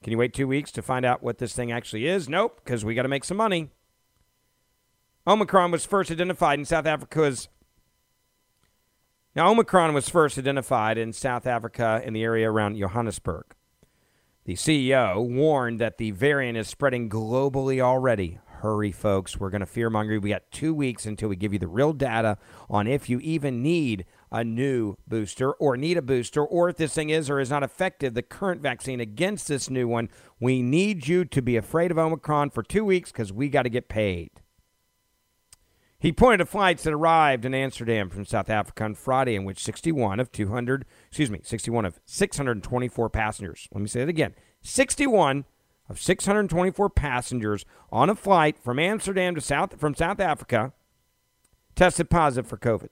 Can 0.02 0.10
you 0.10 0.18
wait 0.18 0.34
two 0.34 0.48
weeks 0.48 0.72
to 0.72 0.82
find 0.82 1.06
out 1.06 1.22
what 1.22 1.38
this 1.38 1.54
thing 1.54 1.70
actually 1.70 2.06
is? 2.06 2.28
Nope, 2.28 2.60
because 2.62 2.84
we 2.84 2.94
got 2.94 3.02
to 3.02 3.08
make 3.08 3.24
some 3.24 3.36
money. 3.36 3.70
Omicron 5.26 5.70
was 5.70 5.86
first 5.86 6.10
identified 6.10 6.58
in 6.58 6.64
South 6.64 6.86
Africa's. 6.86 7.48
Now, 9.34 9.50
Omicron 9.50 9.94
was 9.94 10.08
first 10.08 10.38
identified 10.38 10.98
in 10.98 11.12
South 11.12 11.46
Africa 11.46 12.02
in 12.04 12.12
the 12.12 12.22
area 12.22 12.50
around 12.50 12.76
Johannesburg. 12.76 13.54
The 14.44 14.54
CEO 14.54 15.26
warned 15.26 15.80
that 15.80 15.96
the 15.96 16.10
variant 16.10 16.58
is 16.58 16.68
spreading 16.68 17.08
globally 17.08 17.80
already. 17.80 18.38
Hurry, 18.64 18.92
folks. 18.92 19.38
We're 19.38 19.50
going 19.50 19.60
to 19.60 19.66
fear 19.66 19.90
fearmonger. 19.90 20.22
We 20.22 20.30
got 20.30 20.50
two 20.50 20.72
weeks 20.72 21.04
until 21.04 21.28
we 21.28 21.36
give 21.36 21.52
you 21.52 21.58
the 21.58 21.68
real 21.68 21.92
data 21.92 22.38
on 22.70 22.86
if 22.86 23.10
you 23.10 23.20
even 23.20 23.62
need 23.62 24.06
a 24.32 24.42
new 24.42 24.96
booster 25.06 25.52
or 25.52 25.76
need 25.76 25.98
a 25.98 26.02
booster 26.02 26.42
or 26.42 26.70
if 26.70 26.78
this 26.78 26.94
thing 26.94 27.10
is 27.10 27.28
or 27.28 27.40
is 27.40 27.50
not 27.50 27.62
effective, 27.62 28.14
the 28.14 28.22
current 28.22 28.62
vaccine 28.62 29.00
against 29.00 29.48
this 29.48 29.68
new 29.68 29.86
one. 29.86 30.08
We 30.40 30.62
need 30.62 31.06
you 31.06 31.26
to 31.26 31.42
be 31.42 31.58
afraid 31.58 31.90
of 31.90 31.98
Omicron 31.98 32.48
for 32.52 32.62
two 32.62 32.86
weeks 32.86 33.12
because 33.12 33.34
we 33.34 33.50
got 33.50 33.64
to 33.64 33.68
get 33.68 33.90
paid. 33.90 34.30
He 35.98 36.10
pointed 36.10 36.38
to 36.38 36.46
flights 36.46 36.84
that 36.84 36.94
arrived 36.94 37.44
in 37.44 37.52
Amsterdam 37.52 38.08
from 38.08 38.24
South 38.24 38.48
Africa 38.48 38.84
on 38.84 38.94
Friday, 38.94 39.34
in 39.34 39.44
which 39.44 39.62
61 39.62 40.20
of 40.20 40.32
200, 40.32 40.86
excuse 41.08 41.30
me, 41.30 41.40
61 41.42 41.84
of 41.84 42.00
624 42.06 43.10
passengers. 43.10 43.68
Let 43.72 43.82
me 43.82 43.88
say 43.88 44.00
it 44.00 44.08
again: 44.08 44.34
61 44.62 45.44
of 45.88 46.00
624 46.00 46.90
passengers 46.90 47.64
on 47.92 48.08
a 48.08 48.14
flight 48.14 48.58
from 48.58 48.78
Amsterdam 48.78 49.34
to 49.34 49.40
South 49.40 49.78
from 49.78 49.94
South 49.94 50.20
Africa 50.20 50.72
tested 51.74 52.10
positive 52.10 52.48
for 52.48 52.56
COVID. 52.56 52.88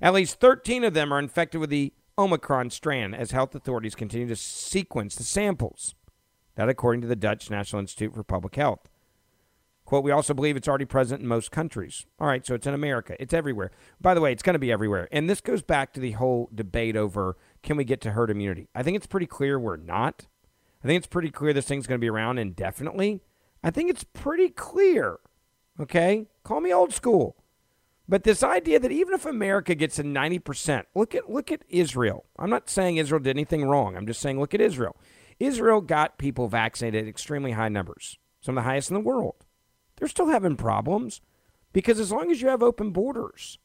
At 0.00 0.14
least 0.14 0.40
13 0.40 0.84
of 0.84 0.94
them 0.94 1.12
are 1.12 1.18
infected 1.18 1.60
with 1.60 1.70
the 1.70 1.92
Omicron 2.16 2.70
strand 2.70 3.14
as 3.14 3.30
health 3.30 3.54
authorities 3.54 3.94
continue 3.94 4.28
to 4.28 4.36
sequence 4.36 5.14
the 5.14 5.24
samples. 5.24 5.94
That, 6.56 6.68
according 6.68 7.02
to 7.02 7.06
the 7.06 7.16
Dutch 7.16 7.50
National 7.50 7.80
Institute 7.80 8.12
for 8.14 8.24
Public 8.24 8.56
Health. 8.56 8.88
Quote, 9.84 10.04
we 10.04 10.10
also 10.10 10.34
believe 10.34 10.56
it's 10.56 10.68
already 10.68 10.84
present 10.84 11.22
in 11.22 11.28
most 11.28 11.50
countries. 11.50 12.04
All 12.18 12.26
right, 12.26 12.44
so 12.44 12.54
it's 12.54 12.66
in 12.66 12.74
America. 12.74 13.16
It's 13.20 13.32
everywhere. 13.32 13.70
By 14.00 14.12
the 14.12 14.20
way, 14.20 14.32
it's 14.32 14.42
going 14.42 14.54
to 14.54 14.58
be 14.58 14.72
everywhere. 14.72 15.08
And 15.12 15.30
this 15.30 15.40
goes 15.40 15.62
back 15.62 15.92
to 15.94 16.00
the 16.00 16.12
whole 16.12 16.50
debate 16.54 16.96
over 16.96 17.36
can 17.62 17.76
we 17.76 17.84
get 17.84 18.00
to 18.02 18.10
herd 18.10 18.28
immunity? 18.28 18.68
I 18.74 18.82
think 18.82 18.96
it's 18.96 19.06
pretty 19.06 19.26
clear 19.26 19.58
we're 19.58 19.76
not. 19.76 20.26
I 20.82 20.86
think 20.86 20.98
it's 20.98 21.06
pretty 21.06 21.30
clear 21.30 21.52
this 21.52 21.66
thing's 21.66 21.86
going 21.86 21.98
to 22.00 22.04
be 22.04 22.10
around 22.10 22.38
indefinitely. 22.38 23.20
I 23.62 23.70
think 23.70 23.90
it's 23.90 24.04
pretty 24.04 24.48
clear. 24.48 25.18
Okay? 25.80 26.26
Call 26.44 26.60
me 26.60 26.72
old 26.72 26.92
school. 26.92 27.36
But 28.08 28.24
this 28.24 28.42
idea 28.42 28.78
that 28.80 28.90
even 28.90 29.12
if 29.12 29.26
America 29.26 29.74
gets 29.74 29.98
a 29.98 30.02
90%, 30.02 30.84
look 30.94 31.14
at 31.14 31.30
look 31.30 31.52
at 31.52 31.62
Israel. 31.68 32.24
I'm 32.38 32.48
not 32.48 32.70
saying 32.70 32.96
Israel 32.96 33.20
did 33.20 33.36
anything 33.36 33.66
wrong. 33.66 33.96
I'm 33.96 34.06
just 34.06 34.20
saying 34.20 34.40
look 34.40 34.54
at 34.54 34.62
Israel. 34.62 34.96
Israel 35.38 35.82
got 35.82 36.18
people 36.18 36.48
vaccinated 36.48 37.04
at 37.04 37.08
extremely 37.08 37.52
high 37.52 37.68
numbers, 37.68 38.18
some 38.40 38.56
of 38.56 38.64
the 38.64 38.68
highest 38.68 38.90
in 38.90 38.94
the 38.94 39.00
world. 39.00 39.44
They're 39.96 40.08
still 40.08 40.28
having 40.28 40.56
problems 40.56 41.20
because 41.72 42.00
as 42.00 42.10
long 42.10 42.30
as 42.30 42.40
you 42.40 42.48
have 42.48 42.62
open 42.62 42.92
borders, 42.92 43.58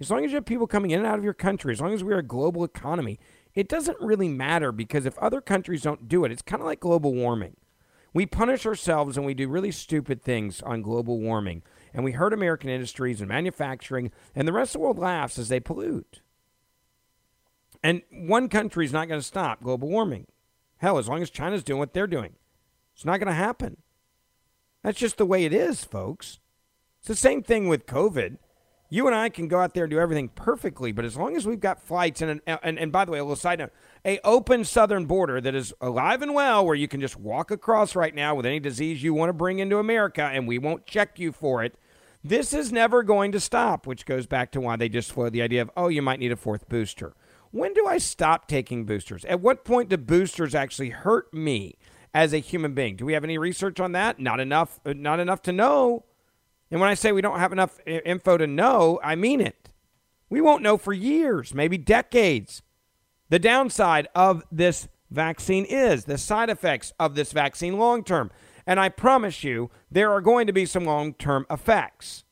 as 0.00 0.10
long 0.10 0.24
as 0.24 0.30
you 0.30 0.36
have 0.36 0.46
people 0.46 0.66
coming 0.66 0.90
in 0.90 1.00
and 1.00 1.06
out 1.06 1.18
of 1.18 1.24
your 1.24 1.34
country, 1.34 1.72
as 1.72 1.80
long 1.80 1.92
as 1.92 2.02
we're 2.02 2.18
a 2.18 2.22
global 2.22 2.64
economy, 2.64 3.18
it 3.58 3.68
doesn't 3.68 4.00
really 4.00 4.28
matter 4.28 4.70
because 4.70 5.04
if 5.04 5.18
other 5.18 5.40
countries 5.40 5.82
don't 5.82 6.06
do 6.06 6.24
it, 6.24 6.30
it's 6.30 6.42
kind 6.42 6.62
of 6.62 6.66
like 6.66 6.78
global 6.78 7.12
warming. 7.12 7.56
We 8.14 8.24
punish 8.24 8.64
ourselves 8.64 9.16
and 9.16 9.26
we 9.26 9.34
do 9.34 9.48
really 9.48 9.72
stupid 9.72 10.22
things 10.22 10.62
on 10.62 10.80
global 10.80 11.18
warming, 11.18 11.64
and 11.92 12.04
we 12.04 12.12
hurt 12.12 12.32
American 12.32 12.70
industries 12.70 13.20
and 13.20 13.26
manufacturing, 13.26 14.12
and 14.32 14.46
the 14.46 14.52
rest 14.52 14.70
of 14.70 14.72
the 14.74 14.84
world 14.84 15.00
laughs 15.00 15.40
as 15.40 15.48
they 15.48 15.58
pollute. 15.58 16.20
And 17.82 18.02
one 18.12 18.48
country 18.48 18.84
is 18.84 18.92
not 18.92 19.08
going 19.08 19.18
to 19.18 19.26
stop 19.26 19.60
global 19.60 19.88
warming. 19.88 20.28
Hell, 20.76 20.96
as 20.96 21.08
long 21.08 21.20
as 21.20 21.28
China's 21.28 21.64
doing 21.64 21.80
what 21.80 21.94
they're 21.94 22.06
doing, 22.06 22.34
it's 22.94 23.04
not 23.04 23.18
going 23.18 23.26
to 23.26 23.32
happen. 23.32 23.78
That's 24.84 25.00
just 25.00 25.16
the 25.18 25.26
way 25.26 25.44
it 25.44 25.52
is, 25.52 25.82
folks. 25.82 26.38
It's 27.00 27.08
the 27.08 27.16
same 27.16 27.42
thing 27.42 27.66
with 27.66 27.86
COVID. 27.86 28.38
You 28.90 29.06
and 29.06 29.14
I 29.14 29.28
can 29.28 29.48
go 29.48 29.60
out 29.60 29.74
there 29.74 29.84
and 29.84 29.90
do 29.90 29.98
everything 29.98 30.28
perfectly, 30.28 30.92
but 30.92 31.04
as 31.04 31.16
long 31.16 31.36
as 31.36 31.46
we've 31.46 31.60
got 31.60 31.82
flights 31.82 32.22
and 32.22 32.40
an, 32.46 32.58
and, 32.62 32.78
and 32.78 32.90
by 32.90 33.04
the 33.04 33.12
way, 33.12 33.18
a 33.18 33.22
little 33.22 33.36
side 33.36 33.58
note, 33.58 33.72
a 34.04 34.18
open 34.24 34.64
southern 34.64 35.04
border 35.04 35.40
that 35.42 35.54
is 35.54 35.74
alive 35.80 36.22
and 36.22 36.34
well, 36.34 36.64
where 36.64 36.74
you 36.74 36.88
can 36.88 37.00
just 37.00 37.18
walk 37.18 37.50
across 37.50 37.94
right 37.94 38.14
now 38.14 38.34
with 38.34 38.46
any 38.46 38.58
disease 38.60 39.02
you 39.02 39.12
want 39.12 39.28
to 39.28 39.34
bring 39.34 39.58
into 39.58 39.78
America, 39.78 40.22
and 40.22 40.48
we 40.48 40.58
won't 40.58 40.86
check 40.86 41.18
you 41.18 41.32
for 41.32 41.62
it. 41.62 41.74
This 42.24 42.52
is 42.54 42.72
never 42.72 43.02
going 43.02 43.30
to 43.32 43.40
stop, 43.40 43.86
which 43.86 44.06
goes 44.06 44.26
back 44.26 44.50
to 44.52 44.60
why 44.60 44.76
they 44.76 44.88
just 44.88 45.12
floated 45.12 45.34
the 45.34 45.42
idea 45.42 45.62
of, 45.62 45.70
oh, 45.76 45.88
you 45.88 46.02
might 46.02 46.18
need 46.18 46.32
a 46.32 46.36
fourth 46.36 46.68
booster. 46.68 47.14
When 47.50 47.74
do 47.74 47.86
I 47.86 47.98
stop 47.98 48.48
taking 48.48 48.84
boosters? 48.86 49.24
At 49.26 49.40
what 49.40 49.64
point 49.64 49.90
do 49.90 49.96
boosters 49.98 50.54
actually 50.54 50.90
hurt 50.90 51.32
me 51.32 51.76
as 52.12 52.32
a 52.32 52.38
human 52.38 52.74
being? 52.74 52.96
Do 52.96 53.04
we 53.04 53.12
have 53.12 53.24
any 53.24 53.38
research 53.38 53.80
on 53.80 53.92
that? 53.92 54.18
Not 54.18 54.40
enough. 54.40 54.80
uh, 54.84 54.94
Not 54.96 55.20
enough 55.20 55.42
to 55.42 55.52
know. 55.52 56.04
And 56.70 56.80
when 56.80 56.90
I 56.90 56.94
say 56.94 57.12
we 57.12 57.22
don't 57.22 57.38
have 57.38 57.52
enough 57.52 57.78
info 57.86 58.36
to 58.36 58.46
know, 58.46 59.00
I 59.02 59.14
mean 59.14 59.40
it. 59.40 59.70
We 60.28 60.40
won't 60.40 60.62
know 60.62 60.76
for 60.76 60.92
years, 60.92 61.54
maybe 61.54 61.78
decades. 61.78 62.62
The 63.30 63.38
downside 63.38 64.08
of 64.14 64.44
this 64.52 64.88
vaccine 65.10 65.64
is 65.64 66.04
the 66.04 66.18
side 66.18 66.50
effects 66.50 66.92
of 66.98 67.14
this 67.14 67.32
vaccine 67.32 67.78
long 67.78 68.04
term. 68.04 68.30
And 68.66 68.78
I 68.78 68.90
promise 68.90 69.42
you, 69.42 69.70
there 69.90 70.12
are 70.12 70.20
going 70.20 70.46
to 70.46 70.52
be 70.52 70.66
some 70.66 70.84
long 70.84 71.14
term 71.14 71.46
effects. 71.50 72.24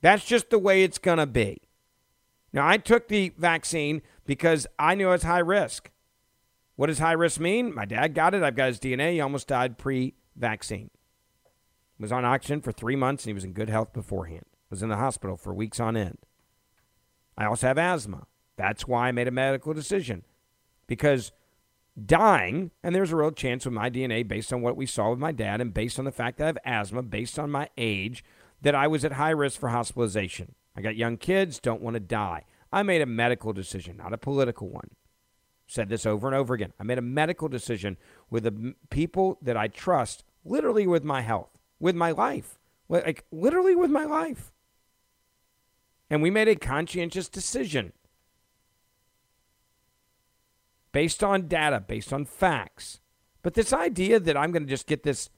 That's 0.00 0.24
just 0.24 0.50
the 0.50 0.58
way 0.58 0.84
it's 0.84 0.98
going 0.98 1.18
to 1.18 1.26
be. 1.26 1.60
Now, 2.52 2.66
I 2.66 2.78
took 2.78 3.08
the 3.08 3.32
vaccine 3.36 4.02
because 4.24 4.66
I 4.78 4.94
knew 4.94 5.08
I 5.08 5.12
was 5.12 5.22
high 5.22 5.38
risk. 5.40 5.90
What 6.76 6.86
does 6.86 6.98
high 6.98 7.12
risk 7.12 7.40
mean? 7.40 7.74
My 7.74 7.84
dad 7.84 8.14
got 8.14 8.34
it. 8.34 8.42
I've 8.42 8.56
got 8.56 8.68
his 8.68 8.80
DNA. 8.80 9.12
He 9.12 9.20
almost 9.20 9.48
died 9.48 9.76
pre 9.76 10.14
vaccine. 10.36 10.90
Was 12.00 12.12
on 12.12 12.24
oxygen 12.24 12.62
for 12.62 12.72
three 12.72 12.96
months 12.96 13.24
and 13.24 13.30
he 13.30 13.34
was 13.34 13.44
in 13.44 13.52
good 13.52 13.68
health 13.68 13.92
beforehand. 13.92 14.46
Was 14.70 14.82
in 14.82 14.88
the 14.88 14.96
hospital 14.96 15.36
for 15.36 15.52
weeks 15.52 15.78
on 15.78 15.96
end. 15.96 16.18
I 17.36 17.44
also 17.44 17.66
have 17.66 17.78
asthma. 17.78 18.26
That's 18.56 18.88
why 18.88 19.08
I 19.08 19.12
made 19.12 19.28
a 19.28 19.32
medical 19.32 19.74
decision. 19.74 20.24
Because 20.86 21.32
dying, 22.06 22.70
and 22.82 22.94
there's 22.94 23.12
a 23.12 23.16
real 23.16 23.32
chance 23.32 23.64
with 23.64 23.74
my 23.74 23.90
DNA 23.90 24.26
based 24.26 24.52
on 24.52 24.62
what 24.62 24.76
we 24.76 24.86
saw 24.86 25.10
with 25.10 25.18
my 25.18 25.32
dad 25.32 25.60
and 25.60 25.74
based 25.74 25.98
on 25.98 26.04
the 26.04 26.12
fact 26.12 26.38
that 26.38 26.44
I 26.44 26.46
have 26.46 26.58
asthma, 26.64 27.02
based 27.02 27.38
on 27.38 27.50
my 27.50 27.68
age, 27.76 28.24
that 28.62 28.74
I 28.74 28.86
was 28.86 29.04
at 29.04 29.12
high 29.12 29.30
risk 29.30 29.58
for 29.58 29.68
hospitalization. 29.68 30.54
I 30.76 30.80
got 30.80 30.96
young 30.96 31.16
kids, 31.16 31.58
don't 31.58 31.82
want 31.82 31.94
to 31.94 32.00
die. 32.00 32.44
I 32.72 32.82
made 32.82 33.02
a 33.02 33.06
medical 33.06 33.52
decision, 33.52 33.96
not 33.96 34.12
a 34.12 34.18
political 34.18 34.68
one. 34.68 34.90
Said 35.66 35.88
this 35.88 36.06
over 36.06 36.26
and 36.26 36.36
over 36.36 36.54
again. 36.54 36.72
I 36.78 36.82
made 36.82 36.98
a 36.98 37.02
medical 37.02 37.48
decision 37.48 37.96
with 38.28 38.44
the 38.44 38.74
people 38.90 39.38
that 39.42 39.56
I 39.56 39.68
trust, 39.68 40.24
literally 40.44 40.86
with 40.86 41.04
my 41.04 41.22
health, 41.22 41.50
with 41.80 41.96
my 41.96 42.12
life, 42.12 42.60
like 42.88 43.24
literally 43.32 43.74
with 43.74 43.90
my 43.90 44.04
life. 44.04 44.52
And 46.08 46.22
we 46.22 46.30
made 46.30 46.48
a 46.48 46.56
conscientious 46.56 47.28
decision. 47.28 47.92
based 50.92 51.22
on 51.22 51.48
data, 51.48 51.80
based 51.80 52.12
on 52.12 52.24
facts. 52.24 53.00
But 53.42 53.54
this 53.54 53.72
idea 53.72 54.20
that 54.20 54.36
I'm 54.36 54.52
going 54.52 54.64
to 54.64 54.68
just 54.68 54.86
get 54.86 55.02
this 55.02 55.30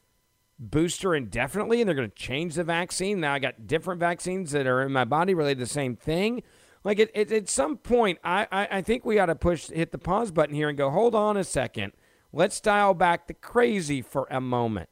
booster 0.59 1.15
indefinitely 1.15 1.81
and 1.81 1.89
they're 1.89 1.97
going 1.97 2.11
to 2.11 2.17
change 2.17 2.55
the 2.55 2.65
vaccine. 2.65 3.21
Now 3.21 3.35
I 3.35 3.39
got 3.39 3.67
different 3.67 4.01
vaccines 4.01 4.53
that 4.53 4.67
are 4.67 4.83
in 4.83 4.93
my 4.93 5.05
body 5.05 5.35
related 5.35 5.59
to 5.59 5.65
the 5.65 5.71
same 5.71 5.97
thing. 5.97 6.43
Like 6.85 6.99
it, 6.99 7.11
it, 7.15 7.31
at 7.31 7.49
some 7.49 7.77
point, 7.77 8.19
I, 8.25 8.47
I, 8.51 8.69
I 8.79 8.83
think 8.83 9.05
we 9.05 9.19
ought 9.19 9.27
to 9.27 9.37
push, 9.37 9.69
hit 9.69 9.93
the 9.93 9.99
pause 9.99 10.33
button 10.33 10.55
here 10.55 10.69
and 10.69 10.77
go, 10.77 10.91
hold 10.91 11.15
on 11.15 11.37
a 11.37 11.45
second. 11.45 11.93
Let's 12.33 12.61
dial 12.61 12.95
back 12.95 13.27
the 13.27 13.35
crazy 13.35 14.03
for 14.03 14.27
a 14.31 14.41
moment. 14.41 14.89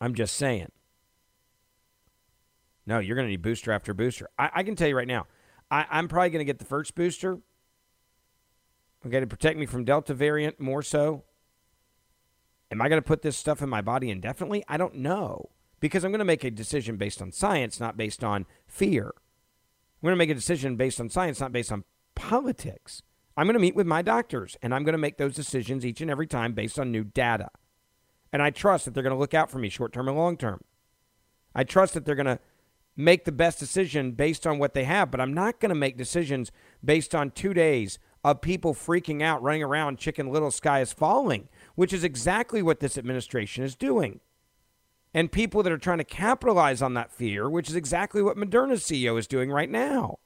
I'm 0.00 0.14
just 0.14 0.34
saying. 0.34 0.70
No, 2.86 2.98
you're 2.98 3.16
going 3.16 3.26
to 3.26 3.30
need 3.30 3.42
booster 3.42 3.72
after 3.72 3.94
booster. 3.94 4.28
I, 4.38 4.50
I 4.56 4.62
can 4.62 4.76
tell 4.76 4.88
you 4.88 4.96
right 4.96 5.08
now, 5.08 5.26
I, 5.70 5.86
I'm 5.90 6.08
probably 6.08 6.30
going 6.30 6.40
to 6.40 6.44
get 6.44 6.58
the 6.58 6.64
first 6.64 6.94
booster. 6.94 7.38
Okay, 9.06 9.20
to 9.20 9.26
protect 9.26 9.58
me 9.58 9.66
from 9.66 9.84
Delta 9.84 10.14
variant 10.14 10.60
more 10.60 10.82
so. 10.82 11.24
Am 12.70 12.80
I 12.80 12.88
going 12.88 13.00
to 13.00 13.06
put 13.06 13.22
this 13.22 13.36
stuff 13.36 13.62
in 13.62 13.68
my 13.68 13.80
body 13.80 14.10
indefinitely? 14.10 14.64
I 14.68 14.76
don't 14.76 14.96
know 14.96 15.50
because 15.80 16.04
I'm 16.04 16.10
going 16.10 16.18
to 16.18 16.24
make 16.24 16.44
a 16.44 16.50
decision 16.50 16.96
based 16.96 17.20
on 17.20 17.30
science, 17.30 17.78
not 17.78 17.96
based 17.96 18.24
on 18.24 18.46
fear. 18.66 19.12
I'm 19.14 20.06
going 20.06 20.12
to 20.12 20.16
make 20.16 20.30
a 20.30 20.34
decision 20.34 20.76
based 20.76 21.00
on 21.00 21.10
science, 21.10 21.40
not 21.40 21.52
based 21.52 21.70
on 21.70 21.84
politics. 22.14 23.02
I'm 23.36 23.46
going 23.46 23.54
to 23.54 23.60
meet 23.60 23.76
with 23.76 23.86
my 23.86 24.02
doctors 24.02 24.56
and 24.62 24.74
I'm 24.74 24.84
going 24.84 24.94
to 24.94 24.98
make 24.98 25.18
those 25.18 25.34
decisions 25.34 25.84
each 25.84 26.00
and 26.00 26.10
every 26.10 26.26
time 26.26 26.52
based 26.52 26.78
on 26.78 26.90
new 26.90 27.04
data. 27.04 27.50
And 28.34 28.42
I 28.42 28.50
trust 28.50 28.84
that 28.84 28.94
they're 28.94 29.02
going 29.04 29.14
to 29.14 29.18
look 29.18 29.32
out 29.32 29.48
for 29.48 29.60
me 29.60 29.68
short 29.68 29.92
term 29.92 30.08
and 30.08 30.16
long 30.16 30.36
term. 30.36 30.64
I 31.54 31.62
trust 31.62 31.94
that 31.94 32.04
they're 32.04 32.16
going 32.16 32.26
to 32.26 32.40
make 32.96 33.24
the 33.24 33.30
best 33.30 33.60
decision 33.60 34.10
based 34.10 34.44
on 34.44 34.58
what 34.58 34.74
they 34.74 34.82
have, 34.82 35.12
but 35.12 35.20
I'm 35.20 35.32
not 35.32 35.60
going 35.60 35.68
to 35.68 35.76
make 35.76 35.96
decisions 35.96 36.50
based 36.84 37.14
on 37.14 37.30
two 37.30 37.54
days 37.54 38.00
of 38.24 38.40
people 38.40 38.74
freaking 38.74 39.22
out, 39.22 39.40
running 39.40 39.62
around, 39.62 39.98
chicken 39.98 40.32
little 40.32 40.50
sky 40.50 40.80
is 40.80 40.92
falling, 40.92 41.48
which 41.76 41.92
is 41.92 42.02
exactly 42.02 42.60
what 42.60 42.80
this 42.80 42.98
administration 42.98 43.62
is 43.62 43.76
doing. 43.76 44.18
And 45.14 45.30
people 45.30 45.62
that 45.62 45.72
are 45.72 45.78
trying 45.78 45.98
to 45.98 46.04
capitalize 46.04 46.82
on 46.82 46.94
that 46.94 47.12
fear, 47.12 47.48
which 47.48 47.68
is 47.68 47.76
exactly 47.76 48.20
what 48.20 48.36
Moderna's 48.36 48.82
CEO 48.82 49.16
is 49.16 49.28
doing 49.28 49.52
right 49.52 49.70
now. 49.70 50.18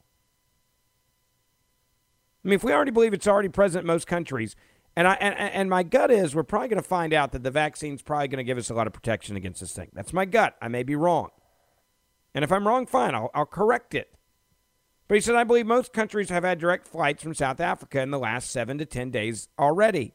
I 2.42 2.48
mean, 2.48 2.54
if 2.54 2.64
we 2.64 2.72
already 2.72 2.90
believe 2.90 3.12
it's 3.12 3.28
already 3.28 3.50
present 3.50 3.82
in 3.82 3.86
most 3.86 4.06
countries, 4.06 4.56
and 4.98 5.06
I 5.06 5.14
and, 5.14 5.38
and 5.38 5.70
my 5.70 5.84
gut 5.84 6.10
is 6.10 6.34
we're 6.34 6.42
probably 6.42 6.66
going 6.66 6.82
to 6.82 6.88
find 6.88 7.14
out 7.14 7.30
that 7.30 7.44
the 7.44 7.52
vaccine's 7.52 8.02
probably 8.02 8.26
going 8.26 8.38
to 8.38 8.44
give 8.44 8.58
us 8.58 8.68
a 8.68 8.74
lot 8.74 8.88
of 8.88 8.92
protection 8.92 9.36
against 9.36 9.60
this 9.60 9.72
thing. 9.72 9.90
That's 9.92 10.12
my 10.12 10.24
gut. 10.24 10.56
I 10.60 10.66
may 10.66 10.82
be 10.82 10.96
wrong. 10.96 11.28
And 12.34 12.42
if 12.42 12.50
I'm 12.50 12.66
wrong, 12.66 12.84
fine, 12.84 13.14
I'll, 13.14 13.30
I'll 13.32 13.46
correct 13.46 13.94
it. 13.94 14.12
But 15.06 15.14
he 15.14 15.20
said, 15.20 15.36
I 15.36 15.44
believe 15.44 15.66
most 15.66 15.92
countries 15.92 16.30
have 16.30 16.42
had 16.42 16.58
direct 16.58 16.88
flights 16.88 17.22
from 17.22 17.32
South 17.32 17.60
Africa 17.60 18.00
in 18.00 18.10
the 18.10 18.18
last 18.18 18.50
seven 18.50 18.76
to 18.78 18.84
10 18.84 19.12
days 19.12 19.48
already. 19.56 20.14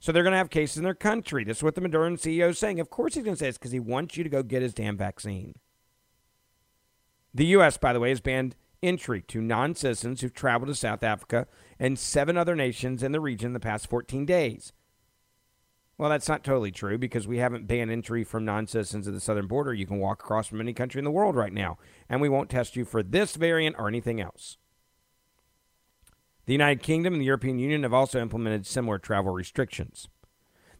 So 0.00 0.10
they're 0.10 0.24
going 0.24 0.32
to 0.32 0.38
have 0.38 0.50
cases 0.50 0.78
in 0.78 0.82
their 0.82 0.92
country. 0.92 1.44
This 1.44 1.58
is 1.58 1.62
what 1.62 1.76
the 1.76 1.80
Moderna 1.80 2.18
CEO 2.18 2.48
is 2.48 2.58
saying. 2.58 2.80
Of 2.80 2.90
course 2.90 3.14
he's 3.14 3.22
going 3.22 3.36
to 3.36 3.38
say 3.38 3.46
this 3.46 3.58
because 3.58 3.70
he 3.70 3.80
wants 3.80 4.16
you 4.16 4.24
to 4.24 4.30
go 4.30 4.42
get 4.42 4.60
his 4.60 4.74
damn 4.74 4.96
vaccine. 4.96 5.54
The 7.32 7.46
U.S., 7.46 7.78
by 7.78 7.92
the 7.92 8.00
way, 8.00 8.08
has 8.08 8.20
banned 8.20 8.56
entry 8.82 9.22
to 9.28 9.40
non 9.40 9.76
citizens 9.76 10.20
who've 10.20 10.34
traveled 10.34 10.68
to 10.68 10.74
South 10.74 11.04
Africa 11.04 11.46
and 11.78 11.98
seven 11.98 12.36
other 12.36 12.56
nations 12.56 13.02
in 13.02 13.12
the 13.12 13.20
region 13.20 13.52
the 13.52 13.60
past 13.60 13.88
14 13.88 14.24
days. 14.26 14.72
Well, 15.98 16.10
that's 16.10 16.28
not 16.28 16.44
totally 16.44 16.72
true 16.72 16.98
because 16.98 17.26
we 17.26 17.38
haven't 17.38 17.66
banned 17.66 17.90
entry 17.90 18.22
from 18.22 18.44
non 18.44 18.66
citizens 18.66 19.08
at 19.08 19.14
the 19.14 19.20
southern 19.20 19.46
border. 19.46 19.72
You 19.72 19.86
can 19.86 19.98
walk 19.98 20.22
across 20.22 20.46
from 20.46 20.60
any 20.60 20.74
country 20.74 20.98
in 20.98 21.04
the 21.04 21.10
world 21.10 21.36
right 21.36 21.52
now, 21.52 21.78
and 22.08 22.20
we 22.20 22.28
won't 22.28 22.50
test 22.50 22.76
you 22.76 22.84
for 22.84 23.02
this 23.02 23.34
variant 23.36 23.76
or 23.78 23.88
anything 23.88 24.20
else. 24.20 24.58
The 26.44 26.52
United 26.52 26.82
Kingdom 26.82 27.14
and 27.14 27.20
the 27.20 27.26
European 27.26 27.58
Union 27.58 27.82
have 27.82 27.94
also 27.94 28.20
implemented 28.20 28.66
similar 28.66 28.98
travel 28.98 29.32
restrictions. 29.32 30.08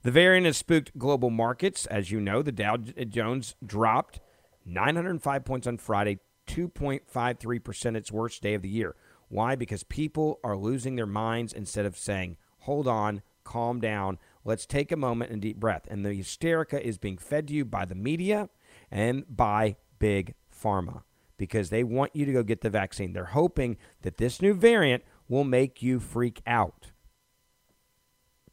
The 0.02 0.10
variant 0.10 0.46
has 0.46 0.56
spooked 0.58 0.96
global 0.98 1.30
markets. 1.30 1.86
As 1.86 2.10
you 2.10 2.20
know, 2.20 2.42
the 2.42 2.52
Dow 2.52 2.76
Jones 2.76 3.56
dropped 3.64 4.20
905 4.64 5.44
points 5.44 5.66
on 5.66 5.78
Friday, 5.78 6.20
2.53%, 6.46 7.96
its 7.96 8.12
worst 8.12 8.42
day 8.42 8.54
of 8.54 8.62
the 8.62 8.68
year. 8.68 8.94
Why? 9.28 9.56
Because 9.56 9.82
people 9.82 10.40
are 10.44 10.56
losing 10.56 10.96
their 10.96 11.06
minds 11.06 11.52
instead 11.52 11.86
of 11.86 11.96
saying, 11.96 12.36
hold 12.60 12.86
on, 12.86 13.22
calm 13.44 13.80
down, 13.80 14.18
Let's 14.46 14.64
take 14.64 14.92
a 14.92 14.96
moment 14.96 15.32
and 15.32 15.42
deep 15.42 15.58
breath. 15.58 15.88
And 15.90 16.06
the 16.06 16.10
hysterica 16.10 16.80
is 16.80 16.98
being 16.98 17.18
fed 17.18 17.48
to 17.48 17.54
you 17.54 17.64
by 17.64 17.84
the 17.84 17.96
media 17.96 18.48
and 18.92 19.24
by 19.28 19.74
big 19.98 20.34
pharma 20.48 21.02
because 21.36 21.70
they 21.70 21.82
want 21.82 22.14
you 22.14 22.24
to 22.26 22.32
go 22.32 22.44
get 22.44 22.60
the 22.60 22.70
vaccine. 22.70 23.12
They're 23.12 23.24
hoping 23.24 23.76
that 24.02 24.18
this 24.18 24.40
new 24.40 24.54
variant 24.54 25.02
will 25.28 25.42
make 25.42 25.82
you 25.82 25.98
freak 25.98 26.42
out. 26.46 26.92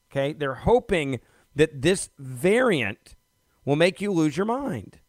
Okay? 0.10 0.34
They're 0.34 0.56
hoping 0.56 1.20
that 1.56 1.84
this 1.84 2.10
variant 2.18 3.16
will 3.64 3.76
make 3.76 4.02
you 4.02 4.12
lose 4.12 4.36
your 4.36 4.48
mind. 4.48 5.00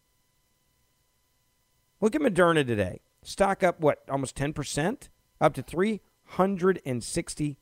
Look 2.03 2.14
at 2.14 2.20
Moderna 2.20 2.66
today. 2.66 3.00
Stock 3.22 3.62
up, 3.62 3.81
what, 3.81 4.03
almost 4.11 4.37
10%? 4.37 5.09
Up 5.40 5.55
to 5.55 5.62
$360. 5.62 7.57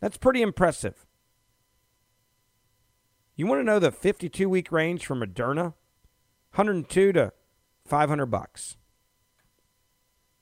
That's 0.00 0.16
pretty 0.16 0.42
impressive. 0.42 1.06
You 3.36 3.46
want 3.46 3.60
to 3.60 3.64
know 3.64 3.78
the 3.78 3.90
52 3.90 4.48
week 4.48 4.72
range 4.72 5.06
for 5.06 5.16
Moderna? 5.16 5.74
102 6.54 7.12
to 7.12 7.32
500 7.86 8.26
bucks. 8.26 8.76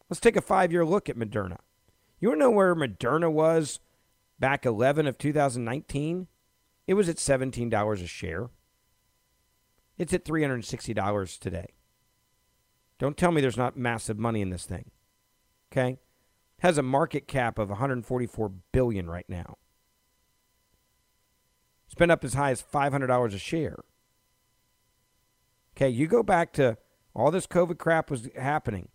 Let's 0.09 0.21
take 0.21 0.37
a 0.37 0.41
five 0.41 0.73
year 0.73 0.85
look 0.85 1.09
at 1.09 1.17
Moderna. 1.17 1.59
You 2.19 2.29
want 2.29 2.41
to 2.41 2.45
know 2.45 2.51
where 2.51 2.75
Moderna 2.75 3.31
was 3.31 3.81
back 4.38 4.64
11 4.64 5.07
of 5.07 5.19
2019? 5.19 6.29
It 6.87 6.95
was 6.95 7.09
at 7.09 7.17
$17 7.17 7.93
a 7.93 8.07
share. 8.07 8.49
It's 9.99 10.14
at 10.14 10.25
$360 10.25 11.38
today. 11.38 11.75
Don't 12.99 13.17
tell 13.17 13.31
me 13.31 13.41
there's 13.41 13.57
not 13.57 13.77
massive 13.77 14.19
money 14.19 14.41
in 14.41 14.51
this 14.51 14.64
thing. 14.64 14.91
Okay? 15.73 15.99
Has 16.61 16.79
a 16.79 16.83
market 16.83 17.29
cap 17.29 17.59
of 17.59 17.69
144 17.69 18.49
billion 18.73 19.09
right 19.09 19.29
now. 19.29 19.59
It's 21.87 21.95
been 21.95 22.11
up 22.11 22.25
as 22.25 22.35
high 22.35 22.51
as 22.51 22.63
$500 22.63 23.35
a 23.35 23.39
share. 23.39 23.85
Okay, 25.77 25.89
you 25.89 26.09
go 26.09 26.23
back 26.23 26.53
to 26.55 26.77
all 27.15 27.31
this 27.31 27.47
COVID 27.47 27.79
crap 27.79 28.11
was 28.11 28.29
happening. 28.37 28.89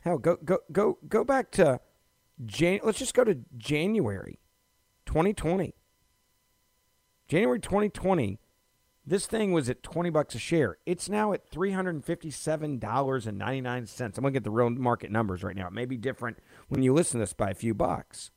Hell, 0.00 0.18
go 0.18 0.36
go 0.44 0.58
go 0.70 0.98
go 1.08 1.24
back 1.24 1.50
to 1.52 1.80
Jan. 2.44 2.80
Let's 2.82 2.98
just 2.98 3.14
go 3.14 3.24
to 3.24 3.38
January, 3.56 4.38
2020. 5.06 5.74
January 7.26 7.58
2020, 7.58 8.38
this 9.08 9.26
thing 9.26 9.52
was 9.52 9.70
at 9.70 9.82
20 9.82 10.10
bucks 10.10 10.34
a 10.34 10.38
share. 10.38 10.76
It's 10.84 11.08
now 11.08 11.32
at 11.32 11.50
$357.99. 11.50 14.00
I'm 14.00 14.12
going 14.12 14.24
to 14.24 14.30
get 14.30 14.44
the 14.44 14.50
real 14.50 14.70
market 14.70 15.10
numbers 15.10 15.42
right 15.42 15.56
now. 15.56 15.66
It 15.66 15.72
may 15.72 15.86
be 15.86 15.96
different 15.96 16.38
when 16.68 16.82
you 16.82 16.92
listen 16.92 17.18
to 17.18 17.22
this 17.22 17.32
by 17.32 17.50
a 17.50 17.54
few 17.54 17.72
bucks. 17.72 18.30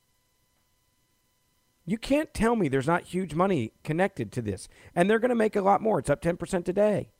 You 1.85 1.97
can't 1.97 2.33
tell 2.33 2.55
me 2.55 2.69
there's 2.69 2.87
not 2.87 3.03
huge 3.03 3.33
money 3.33 3.73
connected 3.83 4.31
to 4.31 4.41
this. 4.41 4.69
And 4.95 5.09
they're 5.09 5.19
going 5.19 5.29
to 5.29 5.35
make 5.35 5.57
a 5.57 5.61
lot 5.61 5.81
more. 5.81 5.99
It's 5.99 6.09
up 6.09 6.21
10% 6.21 6.63
today. 6.63 7.11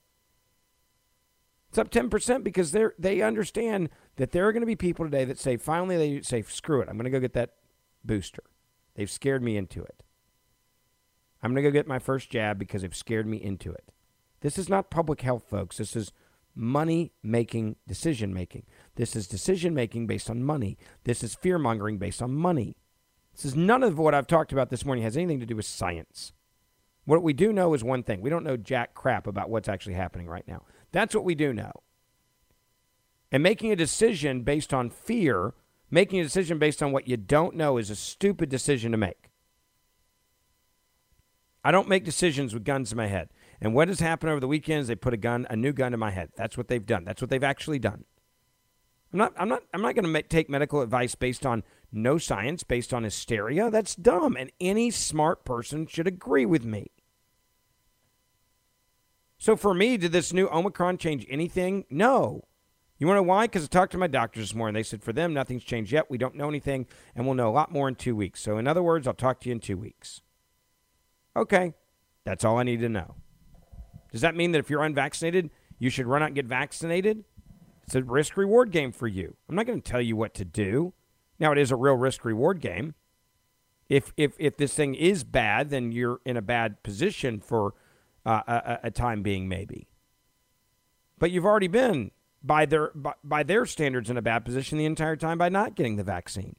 It's 1.70 1.78
up 1.78 1.90
10% 1.90 2.44
because 2.44 2.72
they 2.72 2.86
they 3.00 3.22
understand 3.22 3.90
that 4.18 4.32
there 4.32 4.48
are 4.48 4.52
going 4.52 4.62
to 4.62 4.68
be 4.68 4.76
people 4.76 5.06
today 5.06 5.26
that 5.26 5.40
say, 5.40 5.58
finally, 5.58 5.98
they 5.98 6.22
say, 6.22 6.42
screw 6.42 6.82
it. 6.82 6.90
I'm 6.90 6.96
going 6.96 7.06
to 7.06 7.10
go 7.10 7.20
get 7.20 7.34
that 7.34 7.52
booster. 8.04 8.44
They've 8.96 9.10
scared 9.10 9.42
me 9.42 9.56
into 9.56 9.82
it. 9.82 10.04
I'm 11.42 11.54
going 11.54 11.64
to 11.64 11.70
go 11.70 11.74
get 11.74 11.88
my 11.88 12.00
first 12.00 12.30
jab 12.30 12.60
because 12.60 12.82
they've 12.82 12.96
scared 12.96 13.28
me 13.28 13.38
into 13.38 13.72
it. 13.72 13.92
This 14.42 14.58
is 14.58 14.70
not 14.70 14.90
public 14.90 15.22
health, 15.22 15.44
folks. 15.50 15.78
This 15.78 15.96
is 15.96 16.12
money 16.56 17.12
making 17.24 17.78
decision 17.88 18.34
making. 18.34 18.66
This 18.96 19.16
is 19.16 19.28
decision 19.28 19.74
making 19.74 20.08
based 20.08 20.30
on 20.30 20.44
money. 20.44 20.78
This 21.04 21.24
is 21.24 21.36
fear 21.36 21.58
mongering 21.58 21.98
based 21.98 22.22
on 22.22 22.34
money. 22.34 22.76
This 23.34 23.46
is 23.46 23.56
none 23.56 23.84
of 23.84 23.98
what 23.98 24.14
I've 24.14 24.28
talked 24.28 24.52
about 24.52 24.70
this 24.70 24.86
morning 24.86 25.04
has 25.04 25.16
anything 25.16 25.40
to 25.40 25.46
do 25.46 25.56
with 25.56 25.66
science. 25.66 26.34
What 27.06 27.24
we 27.24 27.34
do 27.34 27.54
know 27.54 27.74
is 27.74 27.84
one 27.84 28.04
thing. 28.04 28.22
We 28.22 28.30
don't 28.30 28.44
know 28.44 28.58
jack 28.58 28.94
crap 28.94 29.26
about 29.26 29.50
what's 29.50 29.70
actually 29.70 29.96
happening 29.96 30.28
right 30.28 30.48
now. 30.48 30.64
That's 30.92 31.16
what 31.16 31.24
we 31.24 31.36
do 31.36 31.54
know. 31.54 31.72
And 33.32 33.42
making 33.42 33.72
a 33.72 33.78
decision 33.78 34.42
based 34.44 34.74
on 34.74 34.90
fear, 34.90 35.54
making 35.90 36.20
a 36.20 36.24
decision 36.24 36.60
based 36.60 36.84
on 36.84 36.92
what 36.92 37.08
you 37.08 37.18
don't 37.18 37.56
know 37.56 37.78
is 37.78 37.90
a 37.90 37.96
stupid 37.96 38.50
decision 38.50 38.92
to 38.92 38.98
make. 38.98 39.31
I 41.64 41.72
don't 41.72 41.88
make 41.88 42.04
decisions 42.04 42.54
with 42.54 42.64
guns 42.64 42.92
in 42.92 42.98
my 42.98 43.08
head. 43.08 43.30
And 43.62 43.76
what 43.76 43.88
has 43.88 44.00
happened 44.00 44.32
over 44.32 44.40
the 44.40 44.48
weekends, 44.48 44.88
they 44.88 44.96
put 44.96 45.14
a 45.14 45.18
gun, 45.18 45.46
a 45.50 45.56
new 45.56 45.72
gun 45.74 45.94
in 45.94 46.00
my 46.00 46.12
head. 46.12 46.30
That's 46.36 46.58
what 46.58 46.68
they've 46.68 46.86
done. 46.86 47.04
That's 47.04 47.22
what 47.22 47.30
they've 47.30 47.44
actually 47.44 47.80
done. 47.80 48.06
I'm 49.14 49.20
not 49.20 49.34
I'm 49.38 49.50
not 49.50 49.64
I'm 49.74 49.82
not 49.82 49.96
going 49.96 50.12
to 50.12 50.22
take 50.24 50.50
medical 50.50 50.82
advice 50.82 51.16
based 51.16 51.46
on 51.46 51.64
no 51.92 52.18
science 52.18 52.64
based 52.64 52.94
on 52.94 53.04
hysteria. 53.04 53.70
That's 53.70 53.94
dumb. 53.94 54.38
And 54.38 54.52
any 54.60 54.90
smart 54.90 55.44
person 55.44 55.86
should 55.86 56.08
agree 56.08 56.46
with 56.46 56.64
me. 56.64 56.92
So 59.38 59.56
for 59.56 59.74
me, 59.74 59.98
did 59.98 60.12
this 60.12 60.32
new 60.32 60.48
Omicron 60.50 60.98
change 60.98 61.26
anything? 61.30 61.86
No. 61.90 62.46
You 63.00 63.08
want 63.08 63.18
to 63.18 63.22
know 63.22 63.28
why? 63.28 63.46
Because 63.46 63.64
I 63.64 63.68
talked 63.68 63.92
to 63.94 63.98
my 63.98 64.08
doctors 64.08 64.50
this 64.50 64.56
morning. 64.56 64.76
They 64.76 64.84
said 64.84 65.02
for 65.02 65.12
them, 65.12 65.34
nothing's 65.34 65.64
changed 65.64 65.92
yet. 65.92 66.12
We 66.12 66.20
don't 66.20 66.36
know 66.36 66.48
anything, 66.48 66.86
and 67.16 67.26
we'll 67.26 67.34
know 67.34 67.50
a 67.50 67.52
lot 67.52 67.72
more 67.72 67.88
in 67.88 67.96
two 67.96 68.16
weeks. 68.16 68.40
So, 68.40 68.60
in 68.60 68.68
other 68.68 68.84
words, 68.84 69.08
I'll 69.08 69.16
talk 69.16 69.40
to 69.42 69.50
you 69.50 69.54
in 69.54 69.60
two 69.60 69.78
weeks. 69.78 70.22
Okay. 71.36 71.74
That's 72.24 72.46
all 72.46 72.58
I 72.58 72.64
need 72.64 72.82
to 72.82 72.90
know. 72.90 73.16
Does 74.12 74.22
that 74.22 74.36
mean 74.36 74.52
that 74.52 74.60
if 74.60 74.70
you're 74.70 74.84
unvaccinated, 74.84 75.50
you 75.80 75.90
should 75.90 76.06
run 76.06 76.22
out 76.22 76.28
and 76.28 76.36
get 76.36 76.46
vaccinated? 76.46 77.24
It's 77.84 77.96
a 77.96 78.04
risk 78.04 78.38
reward 78.38 78.72
game 78.72 78.92
for 78.92 79.08
you. 79.08 79.36
I'm 79.50 79.56
not 79.56 79.66
going 79.66 79.82
to 79.82 79.92
tell 79.92 80.02
you 80.02 80.16
what 80.16 80.34
to 80.36 80.46
do. 80.46 80.94
Now, 81.40 81.52
it 81.52 81.58
is 81.58 81.72
a 81.72 81.76
real 81.76 81.96
risk 81.96 82.24
reward 82.24 82.62
game. 82.62 82.94
If, 83.90 84.14
if, 84.16 84.34
if 84.38 84.56
this 84.56 84.74
thing 84.74 84.96
is 84.96 85.24
bad, 85.24 85.70
then 85.70 85.92
you're 85.92 86.22
in 86.26 86.38
a 86.38 86.42
bad 86.42 86.84
position 86.84 87.40
for 87.42 87.74
uh, 88.26 88.42
a, 88.48 88.80
a 88.84 88.92
time 88.92 89.24
being, 89.24 89.50
maybe. 89.50 89.88
But 91.18 91.32
you've 91.32 91.46
already 91.46 91.68
been, 91.68 92.12
by 92.44 92.66
their, 92.66 92.92
by, 92.94 93.14
by 93.24 93.44
their 93.44 93.66
standards, 93.66 94.10
in 94.10 94.18
a 94.18 94.22
bad 94.22 94.46
position 94.46 94.78
the 94.78 94.86
entire 94.86 95.16
time 95.16 95.38
by 95.38 95.50
not 95.50 95.76
getting 95.76 95.96
the 95.96 96.04
vaccine. 96.04 96.56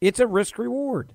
It's 0.00 0.18
a 0.18 0.26
risk 0.26 0.58
reward. 0.58 1.14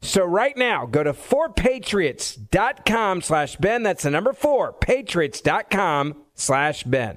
So 0.00 0.24
right 0.24 0.56
now, 0.56 0.86
go 0.86 1.02
to 1.02 1.12
4patriots.com 1.12 3.22
slash 3.22 3.56
Ben. 3.56 3.82
That's 3.82 4.04
the 4.04 4.10
number 4.10 4.32
4, 4.32 4.74
patriots.com 4.74 6.22
slash 6.34 6.84
Ben. 6.84 7.16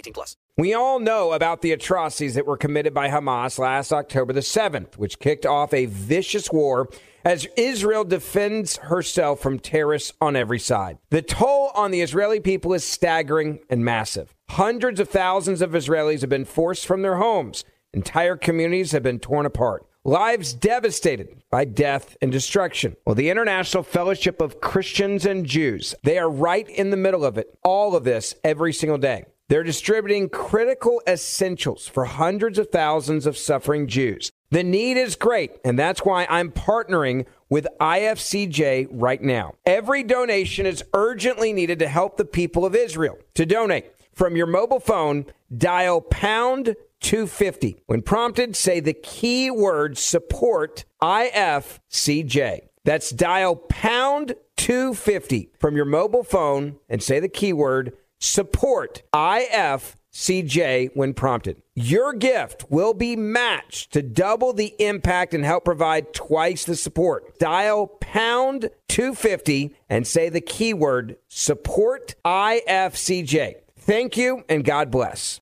18 0.00 0.12
plus. 0.12 0.36
We 0.56 0.74
all 0.74 0.98
know 0.98 1.32
about 1.32 1.62
the 1.62 1.72
atrocities 1.72 2.34
that 2.34 2.46
were 2.46 2.56
committed 2.56 2.92
by 2.92 3.08
Hamas 3.08 3.58
last 3.58 3.92
October 3.92 4.32
the 4.32 4.40
7th, 4.40 4.96
which 4.96 5.18
kicked 5.18 5.46
off 5.46 5.72
a 5.72 5.86
vicious 5.86 6.50
war 6.50 6.88
as 7.24 7.46
Israel 7.56 8.04
defends 8.04 8.76
herself 8.78 9.40
from 9.40 9.58
terrorists 9.58 10.12
on 10.20 10.36
every 10.36 10.58
side. 10.58 10.98
The 11.10 11.22
toll 11.22 11.70
on 11.74 11.90
the 11.90 12.00
Israeli 12.00 12.40
people 12.40 12.74
is 12.74 12.84
staggering 12.84 13.60
and 13.68 13.84
massive. 13.84 14.34
Hundreds 14.50 15.00
of 15.00 15.08
thousands 15.08 15.62
of 15.62 15.70
Israelis 15.70 16.22
have 16.22 16.30
been 16.30 16.44
forced 16.44 16.86
from 16.86 17.02
their 17.02 17.16
homes. 17.16 17.64
Entire 17.92 18.36
communities 18.36 18.92
have 18.92 19.02
been 19.02 19.18
torn 19.18 19.46
apart. 19.46 19.86
Lives 20.04 20.54
devastated 20.54 21.42
by 21.50 21.66
death 21.66 22.16
and 22.22 22.32
destruction. 22.32 22.96
Well, 23.04 23.14
the 23.14 23.28
International 23.28 23.82
Fellowship 23.82 24.40
of 24.40 24.60
Christians 24.60 25.26
and 25.26 25.44
Jews, 25.44 25.94
they 26.02 26.18
are 26.18 26.30
right 26.30 26.66
in 26.68 26.90
the 26.90 26.96
middle 26.96 27.24
of 27.24 27.36
it. 27.36 27.58
All 27.62 27.94
of 27.94 28.04
this 28.04 28.34
every 28.42 28.72
single 28.72 28.96
day. 28.96 29.24
They're 29.50 29.64
distributing 29.64 30.28
critical 30.28 31.02
essentials 31.08 31.88
for 31.88 32.04
hundreds 32.04 32.56
of 32.56 32.68
thousands 32.68 33.26
of 33.26 33.36
suffering 33.36 33.88
Jews. 33.88 34.30
The 34.52 34.62
need 34.62 34.96
is 34.96 35.16
great, 35.16 35.58
and 35.64 35.76
that's 35.76 36.04
why 36.04 36.24
I'm 36.30 36.52
partnering 36.52 37.26
with 37.48 37.66
IFCJ 37.80 38.86
right 38.92 39.20
now. 39.20 39.54
Every 39.66 40.04
donation 40.04 40.66
is 40.66 40.84
urgently 40.94 41.52
needed 41.52 41.80
to 41.80 41.88
help 41.88 42.16
the 42.16 42.24
people 42.24 42.64
of 42.64 42.76
Israel. 42.76 43.18
To 43.34 43.44
donate 43.44 43.92
from 44.12 44.36
your 44.36 44.46
mobile 44.46 44.78
phone, 44.78 45.26
dial 45.58 46.00
pound 46.00 46.76
250. 47.00 47.82
When 47.86 48.02
prompted, 48.02 48.54
say 48.54 48.78
the 48.78 48.94
keyword 48.94 49.98
support 49.98 50.84
IFCJ. 51.02 52.68
That's 52.84 53.10
dial 53.10 53.56
pound 53.56 54.36
250 54.58 55.50
from 55.58 55.74
your 55.74 55.86
mobile 55.86 56.22
phone 56.22 56.76
and 56.88 57.02
say 57.02 57.18
the 57.18 57.28
keyword 57.28 57.94
support 58.20 59.02
IFCJ 59.12 60.90
when 60.94 61.14
prompted. 61.14 61.62
Your 61.74 62.12
gift 62.12 62.70
will 62.70 62.94
be 62.94 63.16
matched 63.16 63.92
to 63.94 64.02
double 64.02 64.52
the 64.52 64.74
impact 64.78 65.34
and 65.34 65.44
help 65.44 65.64
provide 65.64 66.12
twice 66.12 66.64
the 66.64 66.76
support. 66.76 67.38
Dial 67.38 67.86
pound 67.86 68.70
250 68.88 69.74
and 69.88 70.06
say 70.06 70.28
the 70.28 70.40
keyword 70.40 71.16
support 71.28 72.14
IFCJ. 72.24 73.54
Thank 73.76 74.16
you 74.16 74.44
and 74.48 74.64
God 74.64 74.90
bless 74.90 75.40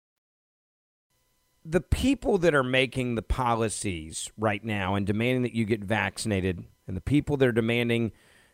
the 1.69 1.81
people 1.83 2.39
that 2.39 2.55
are 2.55 2.63
making 2.63 3.15
the 3.15 3.23
policies 3.23 4.31
right 4.39 4.65
now 4.65 4.95
and 4.95 5.07
demanding 5.07 5.43
that 5.43 5.55
you 5.55 5.67
get 5.67 5.85
vaccinated, 5.85 6.65
and 6.87 6.97
the 6.97 7.03
people 7.03 7.37
that 7.37 7.47
are 7.47 7.53
demanding 7.53 8.11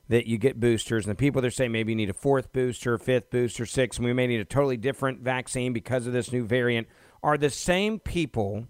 that 0.08 0.26
you 0.26 0.36
get 0.36 0.60
boosters, 0.60 1.06
and 1.06 1.10
the 1.10 1.18
people 1.18 1.40
that 1.40 1.48
are 1.48 1.50
saying 1.50 1.72
maybe 1.72 1.92
you 1.92 1.96
need 1.96 2.10
a 2.10 2.14
fourth 2.14 2.52
booster, 2.52 2.98
fifth 2.98 3.30
booster, 3.30 3.64
sixth, 3.64 3.98
and 3.98 4.06
we 4.06 4.12
may 4.12 4.26
need 4.26 4.40
a 4.40 4.44
totally 4.44 4.76
different 4.76 5.20
vaccine 5.20 5.72
because 5.72 6.06
of 6.06 6.12
this 6.12 6.30
new 6.30 6.44
variant, 6.44 6.86
are 7.22 7.38
the 7.38 7.50
same 7.50 7.98
people 7.98 8.66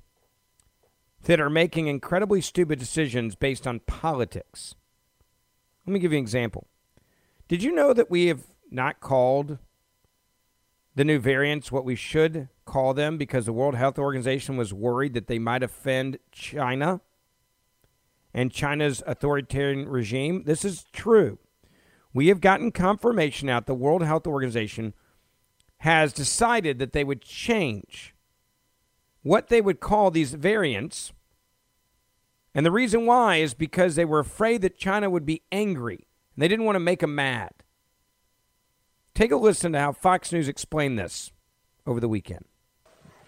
that 1.25 1.41
are 1.41 1.51
making 1.51 1.87
incredibly 1.87 2.41
stupid 2.41 2.79
decisions 2.79 3.35
based 3.35 3.67
on 3.67 3.81
politics. 3.81 4.75
Let 5.87 5.93
me 5.93 5.99
give 5.99 6.13
you 6.13 6.19
an 6.19 6.25
example. 6.25 6.67
Did 7.49 7.63
you 7.63 7.73
know 7.73 7.93
that 7.93 8.11
we 8.11 8.27
have 8.27 8.43
not 8.71 9.01
called 9.01 9.59
the 10.95 11.05
new 11.05 11.19
variants 11.19 11.73
what 11.73 11.85
we 11.85 11.97
should 11.97 12.49
call 12.65 12.95
them 12.95 13.19
because 13.19 13.47
the 13.47 13.53
World 13.53 13.75
Health 13.75 13.99
Organization 13.99 14.57
was 14.57 14.73
worried 14.73 15.15
that 15.15 15.27
they 15.27 15.39
might 15.39 15.63
offend 15.63 16.19
China 16.31 17.01
and 18.35 18.53
China's 18.53 19.03
authoritarian 19.07 19.89
regime. 19.89 20.43
This 20.45 20.65
is 20.65 20.85
true. 20.93 21.39
We 22.13 22.29
have 22.29 22.41
gotten 22.41 22.73
confirmation 22.73 23.49
out 23.49 23.67
the 23.67 23.75
World 23.75 24.03
Health 24.03 24.27
Organization 24.27 24.93
has 25.79 26.13
decided 26.13 26.79
that 26.79 26.93
they 26.93 27.05
would 27.05 27.23
change 27.23 28.15
what 29.23 29.49
they 29.49 29.61
would 29.61 29.81
call 29.81 30.11
these 30.11 30.35
variants. 30.35 31.13
And 32.55 32.65
the 32.67 32.71
reason 32.71 33.07
why 33.07 33.37
is 33.37 33.55
because 33.55 33.95
they 33.95 34.05
were 34.05 34.21
afraid 34.21 34.63
that 34.63 34.79
China 34.79 35.11
would 35.11 35.27
be 35.27 35.43
angry. 35.51 36.07
And 36.35 36.43
they 36.43 36.49
didn't 36.49 36.65
want 36.65 36.77
to 36.77 36.81
make 36.81 37.01
them 37.01 37.15
mad. 37.15 37.51
Take 39.15 39.31
a 39.31 39.37
listen 39.37 39.73
to 39.73 39.81
how 39.81 39.93
Fox 39.93 40.33
News 40.33 40.49
explained 40.49 40.99
this 40.99 41.33
over 41.87 42.01
the 42.01 42.09
weekend. 42.09 42.45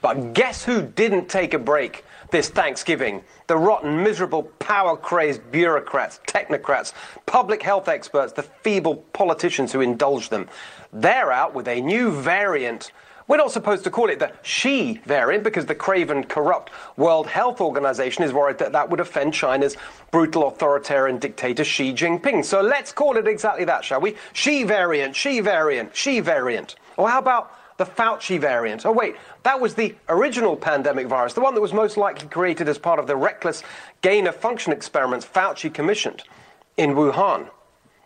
But 0.07 0.35
guess 0.35 0.62
who 0.62 0.83
didn't 0.83 1.29
take 1.29 1.53
a 1.53 1.59
break 1.59 2.05
this 2.31 2.49
Thanksgiving? 2.49 3.25
The 3.49 3.57
rotten, 3.57 4.05
miserable, 4.05 4.45
power 4.61 4.97
crazed 4.97 5.51
bureaucrats, 5.51 6.21
technocrats, 6.29 6.92
public 7.27 7.61
health 7.61 7.88
experts, 7.88 8.33
the 8.33 8.45
feeble 8.45 8.99
politicians 9.12 9.73
who 9.73 9.81
indulge 9.81 10.29
them. 10.29 10.49
They're 10.92 11.33
out 11.33 11.55
with 11.57 11.66
a 11.66 11.81
new 11.81 12.12
variant. 12.12 12.92
We're 13.27 13.38
not 13.38 13.51
supposed 13.51 13.83
to 13.83 13.90
call 13.90 14.09
it 14.09 14.21
the 14.21 14.31
Xi 14.42 15.01
variant 15.07 15.42
because 15.42 15.66
the 15.66 15.75
craven, 15.75 16.23
corrupt 16.23 16.71
World 16.97 17.27
Health 17.27 17.61
Organization 17.61 18.23
is 18.23 18.33
worried 18.33 18.59
that 18.59 18.71
that 18.71 18.88
would 18.88 19.01
offend 19.01 19.35
China's 19.35 19.77
brutal 20.12 20.47
authoritarian 20.47 21.19
dictator 21.19 21.64
Xi 21.64 21.92
Jinping. 21.92 22.45
So 22.45 22.61
let's 22.61 22.92
call 22.92 23.16
it 23.16 23.27
exactly 23.27 23.64
that, 23.64 23.85
shall 23.85 24.01
we? 24.01 24.14
Xi 24.35 24.62
variant, 24.62 25.16
Xi 25.16 25.40
variant, 25.40 25.97
Xi 25.97 26.21
variant. 26.21 26.77
Or 26.97 27.09
how 27.09 27.19
about 27.19 27.53
the 27.77 27.85
Fauci 27.85 28.41
variant? 28.41 28.87
Oh, 28.87 28.93
wait, 28.93 29.17
that 29.43 29.61
was 29.61 29.75
the 29.75 29.95
original 30.09 30.57
pandemic 30.57 31.07
virus, 31.07 31.35
the 31.35 31.41
one 31.41 31.55
that 31.55 31.61
was 31.61 31.73
most 31.73 31.97
likely 31.97 32.29
created 32.29 32.69
as 32.69 32.79
part 32.79 32.99
of 32.99 33.07
the 33.07 33.17
reckless 33.17 33.62
gain 34.01 34.27
of 34.27 34.37
function 34.37 34.73
experiments 34.73 35.27
Fauci 35.27 35.73
commissioned 35.73 36.23
in 36.77 36.91
Wuhan. 36.91 37.49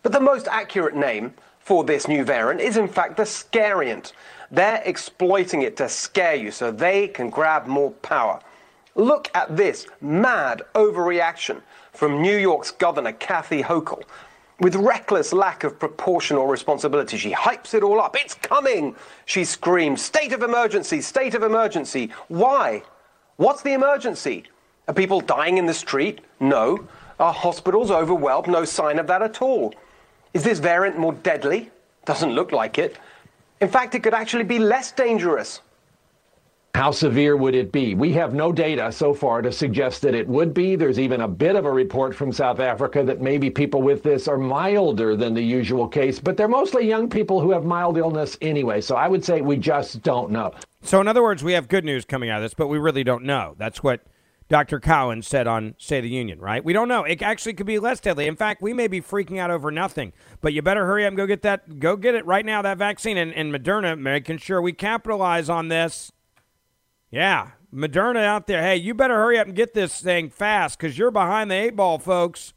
But 0.03 0.13
the 0.13 0.21
most 0.21 0.49
accurate 0.49 0.97
name 0.97 1.35
for 1.59 1.85
this 1.85 2.09
new 2.09 2.25
variant 2.25 2.61
is, 2.61 2.77
in 2.77 2.89
fact, 2.89 3.17
the 3.17 3.25
scariant. 3.25 4.13
They're 4.51 4.83
exploiting 4.85 5.63
it 5.63 5.77
to 5.77 5.89
scare 5.89 6.35
you 6.35 6.51
so 6.51 6.73
they 6.73 7.07
can 7.07 7.31
grab 7.31 7.67
more 7.67 7.91
power. 7.91 8.41
Look 8.97 9.31
at 9.35 9.57
this 9.57 9.87
mad 10.01 10.63
overreaction 10.75 11.63
from 11.93 12.23
New 12.23 12.37
York's 12.37 12.71
Governor 12.71 13.13
Kathy 13.13 13.63
Hochul. 13.63 14.03
With 14.61 14.77
reckless 14.77 15.33
lack 15.33 15.65
of 15.65 15.79
proportional 15.79 16.47
responsibility, 16.47 17.17
she 17.17 17.33
hypes 17.33 17.73
it 17.73 17.83
all 17.83 17.99
up. 17.99 18.15
It's 18.19 18.35
coming! 18.35 18.95
She 19.25 19.45
screams, 19.45 20.03
State 20.03 20.33
of 20.33 20.43
emergency, 20.43 21.01
state 21.01 21.35
of 21.35 21.43
emergency. 21.43 22.11
Why? 22.29 22.83
What's 23.37 23.63
the 23.63 23.73
emergency? 23.73 24.45
Are 24.87 24.93
people 24.93 25.23
dying 25.23 25.57
in 25.57 25.65
the 25.65 25.73
street? 25.73 26.21
No. 26.41 26.87
Are 27.19 27.33
hospitals 27.33 27.91
overwhelmed? 27.91 28.49
No 28.49 28.67
sign 28.67 28.99
of 28.99 29.07
that 29.07 29.23
at 29.23 29.41
all. 29.41 29.75
Is 30.35 30.45
this 30.45 30.59
variant 30.59 30.99
more 30.99 31.15
deadly? 31.15 31.71
Doesn't 32.05 32.33
look 32.33 32.53
like 32.53 32.77
it. 32.77 32.99
In 33.63 33.69
fact, 33.69 33.95
it 33.95 34.03
could 34.03 34.15
actually 34.15 34.45
be 34.45 34.59
less 34.59 34.93
dangerous. 34.93 35.63
How 36.75 36.93
severe 36.93 37.37
would 37.37 37.55
it 37.55 37.73
be? 37.73 37.95
We 37.95 38.13
have 38.13 38.33
no 38.33 38.53
data 38.53 38.93
so 38.93 39.13
far 39.13 39.43
to 39.43 39.51
suggest 39.51 40.03
that 40.03 40.15
it 40.15 40.27
would 40.29 40.55
be. 40.55 40.77
There's 40.77 41.01
even 41.01 41.23
a 41.23 41.29
bit 41.29 41.57
of 41.57 41.67
a 41.67 41.73
report 41.73 42.15
from 42.15 42.33
South 42.33 42.61
Africa 42.61 43.03
that 43.03 43.21
maybe 43.21 43.51
people 43.51 43.83
with 43.83 44.03
this 44.03 44.29
are 44.29 44.39
milder 44.39 45.17
than 45.17 45.35
the 45.35 45.43
usual 45.43 45.89
case, 45.89 46.21
but 46.21 46.37
they're 46.37 46.49
mostly 46.49 46.87
young 46.87 47.11
people 47.11 47.41
who 47.41 47.51
have 47.51 47.65
mild 47.65 47.99
illness 47.99 48.39
anyway. 48.41 48.81
So 48.81 48.97
I 48.97 49.09
would 49.09 49.25
say 49.25 49.41
we 49.41 49.57
just 49.57 50.03
don't 50.03 50.31
know. 50.31 50.53
So, 50.83 51.01
in 51.01 51.09
other 51.09 51.23
words, 51.23 51.45
we 51.45 51.53
have 51.53 51.69
good 51.69 51.85
news 51.85 52.05
coming 52.05 52.31
out 52.31 52.39
of 52.39 52.45
this, 52.45 52.55
but 52.55 52.69
we 52.69 52.79
really 52.79 53.05
don't 53.05 53.25
know. 53.25 53.55
That's 53.59 53.83
what 53.83 54.01
Dr. 54.49 54.81
Collins 54.81 55.29
said 55.29 55.47
on 55.47 55.75
Say 55.77 56.01
the 56.01 56.09
Union, 56.09 56.41
right? 56.41 56.65
We 56.65 56.73
don't 56.73 56.89
know. 56.89 57.05
It 57.05 57.21
actually 57.21 57.55
could 57.55 57.67
be 57.67 57.79
less 57.79 58.01
deadly. 58.01 58.27
In 58.27 58.37
fact, 58.37 58.63
we 58.63 58.73
may 58.73 58.89
be 58.89 59.01
freaking 59.01 59.39
out 59.39 59.51
over 59.51 59.71
nothing. 59.71 60.13
But 60.41 60.53
you 60.53 60.63
better 60.63 60.87
hurry 60.87 61.05
up 61.05 61.09
and 61.09 61.17
go 61.17 61.27
get 61.27 61.43
that. 61.43 61.79
Go 61.79 61.97
get 61.97 62.15
it 62.15 62.25
right 62.27 62.47
now. 62.47 62.63
That 62.63 62.79
vaccine 62.79 63.17
and, 63.17 63.35
and 63.35 63.53
Moderna 63.53 63.99
making 63.99 64.39
sure 64.39 64.63
we 64.63 64.73
capitalize 64.73 65.49
on 65.49 65.69
this. 65.69 66.11
Yeah, 67.11 67.51
Moderna 67.75 68.25
out 68.25 68.47
there. 68.47 68.63
Hey, 68.63 68.77
you 68.77 68.95
better 68.95 69.15
hurry 69.15 69.39
up 69.39 69.47
and 69.47 69.57
get 69.57 69.75
this 69.75 70.01
thing 70.01 70.31
fast 70.31 70.79
because 70.79 70.97
you're 70.97 71.11
behind 71.11 71.51
the 71.51 71.57
eight 71.57 71.77
ball, 71.77 71.99
folks. 71.99 72.53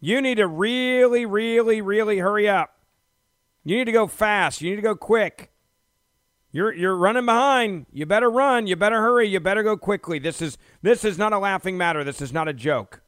You 0.00 0.20
need 0.20 0.36
to 0.36 0.46
really, 0.46 1.26
really, 1.26 1.80
really 1.80 2.18
hurry 2.18 2.48
up. 2.48 2.76
You 3.64 3.76
need 3.76 3.84
to 3.84 3.92
go 3.92 4.06
fast. 4.06 4.60
You 4.60 4.70
need 4.70 4.76
to 4.76 4.82
go 4.82 4.96
quick. 4.96 5.50
You're 6.52 6.72
you're 6.72 6.96
running 6.96 7.26
behind. 7.26 7.86
You 7.92 8.06
better 8.06 8.30
run. 8.30 8.66
You 8.66 8.76
better 8.76 9.00
hurry. 9.00 9.28
You 9.28 9.40
better 9.40 9.62
go 9.62 9.76
quickly. 9.76 10.18
This 10.18 10.42
is 10.42 10.58
this 10.82 11.04
is 11.04 11.16
not 11.18 11.32
a 11.32 11.38
laughing 11.38 11.76
matter. 11.78 12.02
This 12.02 12.20
is 12.20 12.32
not 12.32 12.48
a 12.48 12.52
joke. 12.52 13.02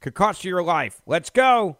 Could 0.00 0.14
cost 0.14 0.44
you 0.44 0.50
your 0.50 0.62
life. 0.62 1.00
Let's 1.06 1.30
go. 1.30 1.78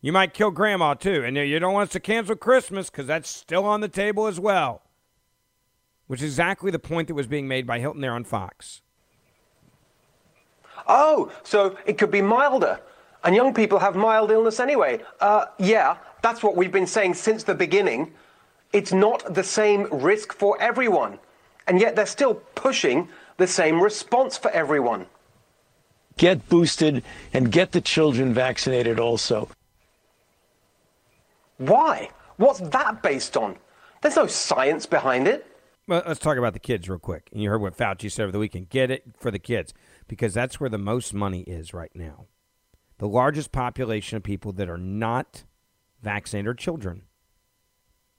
You 0.00 0.12
might 0.12 0.32
kill 0.32 0.52
grandma 0.52 0.94
too, 0.94 1.24
and 1.24 1.36
you 1.36 1.58
don't 1.58 1.74
want 1.74 1.88
us 1.88 1.92
to 1.94 2.00
cancel 2.00 2.36
Christmas 2.36 2.88
because 2.88 3.06
that's 3.06 3.28
still 3.28 3.64
on 3.64 3.80
the 3.80 3.88
table 3.88 4.26
as 4.26 4.38
well. 4.38 4.82
Which 6.08 6.20
is 6.20 6.30
exactly 6.30 6.70
the 6.70 6.78
point 6.78 7.08
that 7.08 7.14
was 7.14 7.26
being 7.26 7.46
made 7.46 7.66
by 7.66 7.78
Hilton 7.78 8.00
there 8.00 8.12
on 8.12 8.24
Fox. 8.24 8.82
Oh, 10.88 11.30
so 11.42 11.76
it 11.86 11.98
could 11.98 12.10
be 12.10 12.22
milder. 12.22 12.80
And 13.24 13.34
young 13.34 13.52
people 13.52 13.78
have 13.78 13.94
mild 13.94 14.30
illness 14.30 14.58
anyway. 14.58 15.02
Uh, 15.20 15.46
yeah, 15.58 15.98
that's 16.22 16.42
what 16.42 16.56
we've 16.56 16.72
been 16.72 16.86
saying 16.86 17.14
since 17.14 17.44
the 17.44 17.54
beginning. 17.54 18.12
It's 18.72 18.92
not 18.92 19.34
the 19.34 19.44
same 19.44 19.86
risk 19.92 20.32
for 20.32 20.60
everyone. 20.60 21.18
And 21.66 21.80
yet 21.80 21.94
they're 21.94 22.06
still 22.06 22.34
pushing 22.54 23.08
the 23.36 23.46
same 23.46 23.80
response 23.80 24.38
for 24.38 24.50
everyone. 24.50 25.06
Get 26.16 26.48
boosted 26.48 27.04
and 27.32 27.52
get 27.52 27.72
the 27.72 27.80
children 27.80 28.32
vaccinated 28.32 28.98
also. 28.98 29.48
Why? 31.58 32.10
What's 32.36 32.60
that 32.60 33.02
based 33.02 33.36
on? 33.36 33.56
There's 34.00 34.16
no 34.16 34.26
science 34.26 34.86
behind 34.86 35.28
it. 35.28 35.46
Well, 35.88 36.02
let's 36.06 36.20
talk 36.20 36.36
about 36.36 36.52
the 36.52 36.58
kids 36.58 36.86
real 36.86 36.98
quick. 36.98 37.30
And 37.32 37.40
you 37.40 37.48
heard 37.48 37.62
what 37.62 37.74
Fauci 37.74 38.12
said 38.12 38.24
over 38.24 38.32
the 38.32 38.38
weekend. 38.38 38.68
Get 38.68 38.90
it 38.90 39.04
for 39.18 39.30
the 39.30 39.38
kids 39.38 39.72
because 40.06 40.34
that's 40.34 40.60
where 40.60 40.68
the 40.68 40.76
most 40.76 41.14
money 41.14 41.40
is 41.40 41.72
right 41.72 41.90
now. 41.94 42.26
The 42.98 43.08
largest 43.08 43.52
population 43.52 44.18
of 44.18 44.22
people 44.22 44.52
that 44.52 44.68
are 44.68 44.76
not 44.76 45.44
vaccinated 46.02 46.46
are 46.46 46.54
children. 46.54 47.04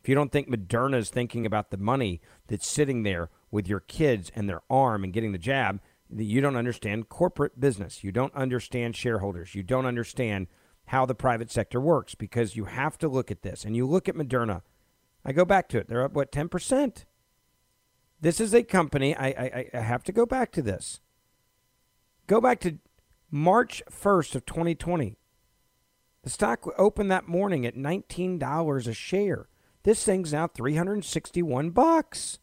If 0.01 0.09
you 0.09 0.15
don't 0.15 0.31
think 0.31 0.49
Moderna 0.49 0.97
is 0.97 1.11
thinking 1.11 1.45
about 1.45 1.69
the 1.69 1.77
money 1.77 2.21
that's 2.47 2.65
sitting 2.65 3.03
there 3.03 3.29
with 3.51 3.67
your 3.67 3.81
kids 3.81 4.31
and 4.35 4.49
their 4.49 4.61
arm 4.67 5.03
and 5.03 5.13
getting 5.13 5.31
the 5.31 5.37
jab, 5.37 5.79
you 6.09 6.41
don't 6.41 6.55
understand 6.55 7.09
corporate 7.09 7.59
business. 7.59 8.03
You 8.03 8.11
don't 8.11 8.33
understand 8.33 8.95
shareholders. 8.95 9.53
You 9.53 9.61
don't 9.61 9.85
understand 9.85 10.47
how 10.85 11.05
the 11.05 11.13
private 11.13 11.51
sector 11.51 11.79
works 11.79 12.15
because 12.15 12.55
you 12.55 12.65
have 12.65 12.97
to 12.97 13.07
look 13.07 13.29
at 13.29 13.43
this. 13.43 13.63
And 13.63 13.75
you 13.75 13.85
look 13.85 14.09
at 14.09 14.15
Moderna. 14.15 14.63
I 15.23 15.33
go 15.33 15.45
back 15.45 15.69
to 15.69 15.77
it. 15.77 15.87
They're 15.87 16.03
up, 16.03 16.13
what, 16.13 16.31
10%? 16.31 17.03
This 18.21 18.41
is 18.41 18.53
a 18.53 18.63
company, 18.63 19.15
I, 19.15 19.27
I, 19.27 19.69
I 19.73 19.79
have 19.79 20.03
to 20.03 20.11
go 20.11 20.25
back 20.25 20.51
to 20.53 20.61
this. 20.61 20.99
Go 22.27 22.41
back 22.41 22.59
to 22.61 22.77
March 23.31 23.81
1st 23.89 24.35
of 24.35 24.45
2020. 24.45 25.17
The 26.23 26.29
stock 26.29 26.67
opened 26.77 27.09
that 27.11 27.27
morning 27.27 27.65
at 27.65 27.75
$19 27.75 28.87
a 28.87 28.93
share. 28.93 29.47
This 29.83 30.03
thing's 30.03 30.33
now 30.33 30.47
361 30.47 31.69
bucks. 31.69 32.39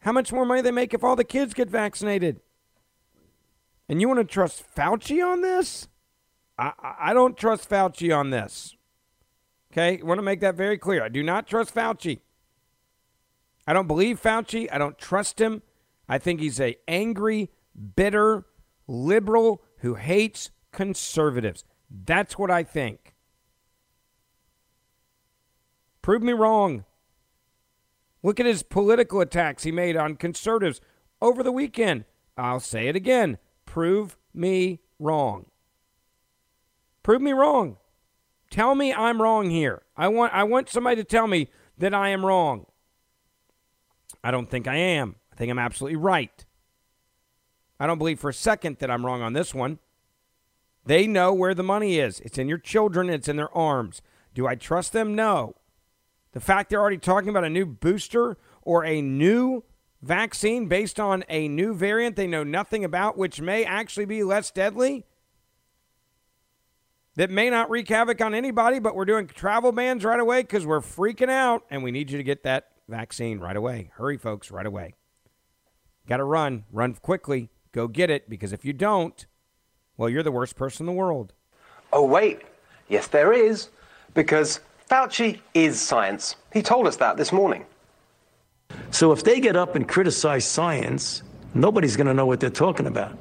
How 0.00 0.12
much 0.12 0.32
more 0.32 0.46
money 0.46 0.62
they 0.62 0.70
make 0.70 0.94
if 0.94 1.04
all 1.04 1.16
the 1.16 1.24
kids 1.24 1.52
get 1.52 1.68
vaccinated? 1.68 2.40
And 3.88 4.00
you 4.00 4.08
want 4.08 4.20
to 4.20 4.24
trust 4.24 4.64
Fauci 4.74 5.24
on 5.24 5.42
this? 5.42 5.88
I, 6.58 6.72
I 7.00 7.12
don't 7.12 7.36
trust 7.36 7.68
Fauci 7.68 8.16
on 8.16 8.30
this. 8.30 8.74
Okay, 9.72 10.00
I 10.00 10.04
want 10.04 10.18
to 10.18 10.22
make 10.22 10.40
that 10.40 10.56
very 10.56 10.78
clear. 10.78 11.04
I 11.04 11.08
do 11.08 11.22
not 11.22 11.46
trust 11.46 11.74
Fauci. 11.74 12.20
I 13.70 13.72
don't 13.72 13.86
believe 13.86 14.20
Fauci. 14.20 14.66
I 14.72 14.78
don't 14.78 14.98
trust 14.98 15.40
him. 15.40 15.62
I 16.08 16.18
think 16.18 16.40
he's 16.40 16.58
a 16.58 16.76
angry, 16.88 17.50
bitter 17.94 18.44
liberal 18.88 19.62
who 19.76 19.94
hates 19.94 20.50
conservatives. 20.72 21.64
That's 21.88 22.36
what 22.36 22.50
I 22.50 22.64
think. 22.64 23.14
Prove 26.02 26.20
me 26.20 26.32
wrong. 26.32 26.84
Look 28.24 28.40
at 28.40 28.46
his 28.46 28.64
political 28.64 29.20
attacks 29.20 29.62
he 29.62 29.70
made 29.70 29.96
on 29.96 30.16
conservatives 30.16 30.80
over 31.22 31.44
the 31.44 31.52
weekend. 31.52 32.06
I'll 32.36 32.58
say 32.58 32.88
it 32.88 32.96
again. 32.96 33.38
Prove 33.66 34.18
me 34.34 34.80
wrong. 34.98 35.46
Prove 37.04 37.22
me 37.22 37.30
wrong. 37.30 37.76
Tell 38.50 38.74
me 38.74 38.92
I'm 38.92 39.22
wrong 39.22 39.48
here. 39.48 39.82
I 39.96 40.08
want 40.08 40.34
I 40.34 40.42
want 40.42 40.68
somebody 40.68 40.96
to 40.96 41.04
tell 41.04 41.28
me 41.28 41.50
that 41.78 41.94
I 41.94 42.08
am 42.08 42.26
wrong. 42.26 42.66
I 44.22 44.30
don't 44.30 44.48
think 44.48 44.66
I 44.66 44.76
am. 44.76 45.16
I 45.32 45.36
think 45.36 45.50
I'm 45.50 45.58
absolutely 45.58 45.96
right. 45.96 46.44
I 47.78 47.86
don't 47.86 47.98
believe 47.98 48.20
for 48.20 48.30
a 48.30 48.34
second 48.34 48.78
that 48.78 48.90
I'm 48.90 49.06
wrong 49.06 49.22
on 49.22 49.32
this 49.32 49.54
one. 49.54 49.78
They 50.84 51.06
know 51.06 51.32
where 51.32 51.54
the 51.54 51.62
money 51.62 51.98
is. 51.98 52.20
It's 52.20 52.38
in 52.38 52.48
your 52.48 52.58
children, 52.58 53.10
it's 53.10 53.28
in 53.28 53.36
their 53.36 53.54
arms. 53.56 54.02
Do 54.34 54.46
I 54.46 54.54
trust 54.54 54.92
them? 54.92 55.14
No. 55.14 55.54
The 56.32 56.40
fact 56.40 56.70
they're 56.70 56.80
already 56.80 56.98
talking 56.98 57.28
about 57.28 57.44
a 57.44 57.50
new 57.50 57.66
booster 57.66 58.36
or 58.62 58.84
a 58.84 59.02
new 59.02 59.64
vaccine 60.02 60.66
based 60.66 60.98
on 60.98 61.24
a 61.28 61.48
new 61.48 61.74
variant 61.74 62.16
they 62.16 62.26
know 62.26 62.44
nothing 62.44 62.84
about, 62.84 63.18
which 63.18 63.40
may 63.40 63.64
actually 63.64 64.04
be 64.04 64.22
less 64.22 64.50
deadly, 64.50 65.04
that 67.16 67.30
may 67.30 67.50
not 67.50 67.68
wreak 67.68 67.88
havoc 67.88 68.20
on 68.20 68.34
anybody, 68.34 68.78
but 68.78 68.94
we're 68.94 69.04
doing 69.04 69.26
travel 69.26 69.72
bans 69.72 70.04
right 70.04 70.20
away 70.20 70.42
because 70.42 70.64
we're 70.64 70.80
freaking 70.80 71.28
out 71.28 71.64
and 71.70 71.82
we 71.82 71.90
need 71.90 72.10
you 72.10 72.16
to 72.16 72.24
get 72.24 72.44
that 72.44 72.68
vaccine 72.90 73.38
right 73.38 73.56
away. 73.56 73.90
Hurry, 73.94 74.18
folks, 74.18 74.50
right 74.50 74.66
away. 74.66 74.94
Got 76.06 76.18
to 76.18 76.24
run. 76.24 76.64
Run 76.70 76.94
quickly. 76.94 77.50
Go 77.72 77.88
get 77.88 78.10
it 78.10 78.28
because 78.28 78.52
if 78.52 78.64
you 78.64 78.72
don't, 78.72 79.26
well, 79.96 80.08
you're 80.08 80.22
the 80.22 80.32
worst 80.32 80.56
person 80.56 80.82
in 80.82 80.94
the 80.94 80.98
world. 80.98 81.32
Oh, 81.92 82.04
wait. 82.04 82.42
Yes, 82.88 83.06
there 83.06 83.32
is. 83.32 83.68
Because 84.14 84.60
Fauci 84.90 85.38
is 85.54 85.80
science. 85.80 86.36
He 86.52 86.62
told 86.62 86.86
us 86.86 86.96
that 86.96 87.16
this 87.16 87.32
morning. 87.32 87.64
So 88.90 89.12
if 89.12 89.22
they 89.22 89.40
get 89.40 89.56
up 89.56 89.76
and 89.76 89.88
criticize 89.88 90.44
science, 90.44 91.22
nobody's 91.54 91.96
going 91.96 92.06
to 92.08 92.14
know 92.14 92.26
what 92.26 92.40
they're 92.40 92.50
talking 92.50 92.86
about. 92.86 93.16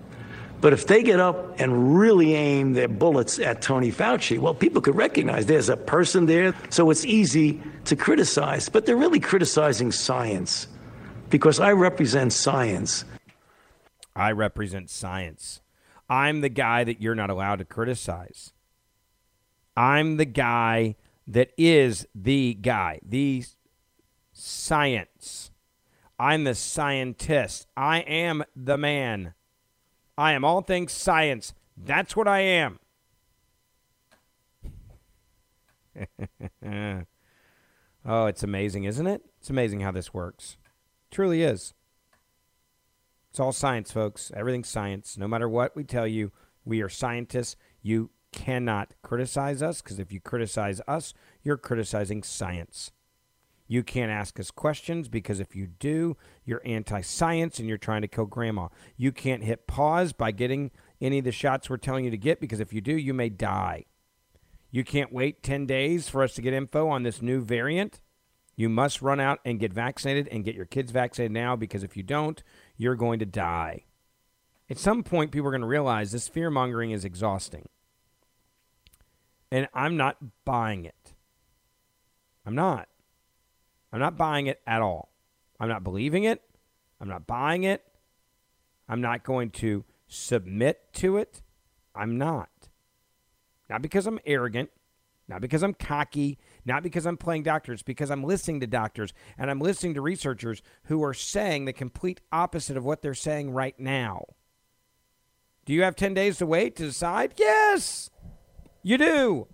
But 0.61 0.73
if 0.73 0.87
they 0.87 1.03
get 1.03 1.19
up 1.19 1.59
and 1.59 1.97
really 1.97 2.33
aim 2.35 2.73
their 2.73 2.89
bullets 2.89 3.39
at 3.39 3.61
Tony 3.61 3.91
Fauci, 3.91 4.37
well, 4.37 4.53
people 4.53 4.81
could 4.81 4.95
recognize 4.95 5.45
there's 5.45 5.69
a 5.69 5.77
person 5.77 6.25
there, 6.25 6.53
so 6.69 6.89
it's 6.89 7.05
easy 7.05 7.61
to 7.85 7.95
criticize. 7.95 8.67
But 8.67 8.85
they're 8.85 8.97
really 8.97 9.21
criticizing 9.21 9.91
science 9.91 10.67
because 11.29 11.59
I 11.59 11.71
represent 11.71 12.33
science. 12.33 13.05
I 14.15 14.31
represent 14.31 14.89
science. 14.89 15.61
I'm 16.09 16.41
the 16.41 16.49
guy 16.49 16.83
that 16.83 17.01
you're 17.01 17.15
not 17.15 17.29
allowed 17.29 17.59
to 17.59 17.65
criticize. 17.65 18.51
I'm 19.77 20.17
the 20.17 20.25
guy 20.25 20.95
that 21.25 21.51
is 21.57 22.05
the 22.13 22.55
guy, 22.55 22.99
the 23.01 23.45
science. 24.33 25.51
I'm 26.17 26.43
the 26.43 26.55
scientist. 26.55 27.67
I 27.77 27.99
am 27.99 28.43
the 28.55 28.77
man. 28.77 29.35
I 30.19 30.33
am 30.33 30.43
all 30.43 30.61
things 30.61 30.91
science. 30.91 31.53
That's 31.77 32.13
what 32.13 32.27
I 32.27 32.41
am. 32.41 32.79
oh, 38.05 38.25
it's 38.25 38.43
amazing, 38.43 38.83
isn't 38.83 39.07
it? 39.07 39.21
It's 39.39 39.49
amazing 39.49 39.79
how 39.79 39.91
this 39.91 40.13
works. 40.13 40.57
It 41.09 41.15
truly 41.15 41.41
is. 41.41 41.73
It's 43.29 43.39
all 43.39 43.53
science, 43.53 43.93
folks. 43.93 44.29
Everything's 44.35 44.67
science. 44.67 45.17
No 45.17 45.25
matter 45.25 45.47
what 45.47 45.73
we 45.73 45.85
tell 45.85 46.05
you, 46.05 46.33
we 46.65 46.81
are 46.81 46.89
scientists. 46.89 47.55
You 47.81 48.09
cannot 48.33 48.95
criticize 49.01 49.63
us 49.63 49.81
because 49.81 49.99
if 49.99 50.11
you 50.11 50.19
criticize 50.19 50.81
us, 50.85 51.13
you're 51.43 51.55
criticizing 51.55 52.23
science. 52.23 52.91
You 53.71 53.83
can't 53.83 54.11
ask 54.11 54.39
us 54.39 54.49
questions 54.49 55.07
because 55.07 55.39
if 55.39 55.55
you 55.55 55.67
do, 55.67 56.17
you're 56.43 56.61
anti 56.65 57.01
science 57.01 57.59
and 57.59 57.69
you're 57.69 57.77
trying 57.77 58.01
to 58.01 58.07
kill 58.07 58.25
grandma. 58.25 58.69
You 58.97 59.11
can't 59.11 59.43
hit 59.43 59.67
pause 59.67 60.11
by 60.11 60.31
getting 60.31 60.71
any 60.99 61.19
of 61.19 61.23
the 61.23 61.31
shots 61.31 61.69
we're 61.69 61.77
telling 61.77 62.03
you 62.03 62.09
to 62.09 62.17
get 62.17 62.41
because 62.41 62.59
if 62.59 62.73
you 62.73 62.81
do, 62.81 62.97
you 62.97 63.13
may 63.13 63.29
die. 63.29 63.85
You 64.71 64.83
can't 64.83 65.13
wait 65.13 65.43
10 65.43 65.67
days 65.67 66.09
for 66.09 66.23
us 66.23 66.33
to 66.33 66.41
get 66.41 66.51
info 66.51 66.89
on 66.89 67.03
this 67.03 67.21
new 67.21 67.41
variant. 67.41 68.01
You 68.55 68.69
must 68.69 69.03
run 69.03 69.19
out 69.19 69.39
and 69.45 69.59
get 69.59 69.71
vaccinated 69.71 70.27
and 70.29 70.43
get 70.43 70.55
your 70.55 70.65
kids 70.65 70.91
vaccinated 70.91 71.31
now 71.31 71.55
because 71.55 71.83
if 71.83 71.95
you 71.95 72.01
don't, 72.01 72.41
you're 72.75 72.95
going 72.95 73.19
to 73.19 73.25
die. 73.25 73.85
At 74.67 74.79
some 74.79 75.03
point, 75.03 75.31
people 75.31 75.47
are 75.47 75.51
going 75.51 75.61
to 75.61 75.67
realize 75.67 76.11
this 76.11 76.27
fear 76.27 76.49
mongering 76.49 76.89
is 76.89 77.05
exhausting. 77.05 77.69
And 79.51 79.67
I'm 79.75 79.95
not 79.95 80.17
buying 80.43 80.85
it. 80.85 81.13
I'm 82.47 82.55
not. 82.55 82.89
I'm 83.91 83.99
not 83.99 84.17
buying 84.17 84.47
it 84.47 84.61
at 84.67 84.81
all. 84.81 85.11
I'm 85.59 85.69
not 85.69 85.83
believing 85.83 86.23
it. 86.23 86.41
I'm 87.01 87.07
not 87.07 87.27
buying 87.27 87.63
it. 87.63 87.83
I'm 88.87 89.01
not 89.01 89.23
going 89.23 89.51
to 89.51 89.85
submit 90.07 90.93
to 90.93 91.17
it. 91.17 91.41
I'm 91.95 92.17
not. 92.17 92.49
Not 93.69 93.81
because 93.81 94.07
I'm 94.07 94.19
arrogant, 94.25 94.71
not 95.27 95.41
because 95.41 95.61
I'm 95.61 95.75
cocky, 95.75 96.39
not 96.65 96.81
because 96.81 97.05
I'm 97.05 97.17
playing 97.17 97.43
doctors, 97.43 97.83
because 97.83 98.09
I'm 98.09 98.23
listening 98.23 98.59
to 98.61 98.67
doctors 98.67 99.13
and 99.37 99.51
I'm 99.51 99.59
listening 99.59 99.93
to 99.93 100.01
researchers 100.01 100.63
who 100.85 101.03
are 101.03 101.13
saying 101.13 101.65
the 101.65 101.73
complete 101.73 102.19
opposite 102.31 102.77
of 102.77 102.83
what 102.83 103.01
they're 103.01 103.13
saying 103.13 103.51
right 103.51 103.79
now. 103.79 104.25
Do 105.65 105.73
you 105.73 105.83
have 105.83 105.95
10 105.95 106.15
days 106.15 106.37
to 106.39 106.47
wait 106.47 106.75
to 106.77 106.83
decide? 106.83 107.35
Yes, 107.37 108.09
you 108.81 108.97
do. 108.97 109.47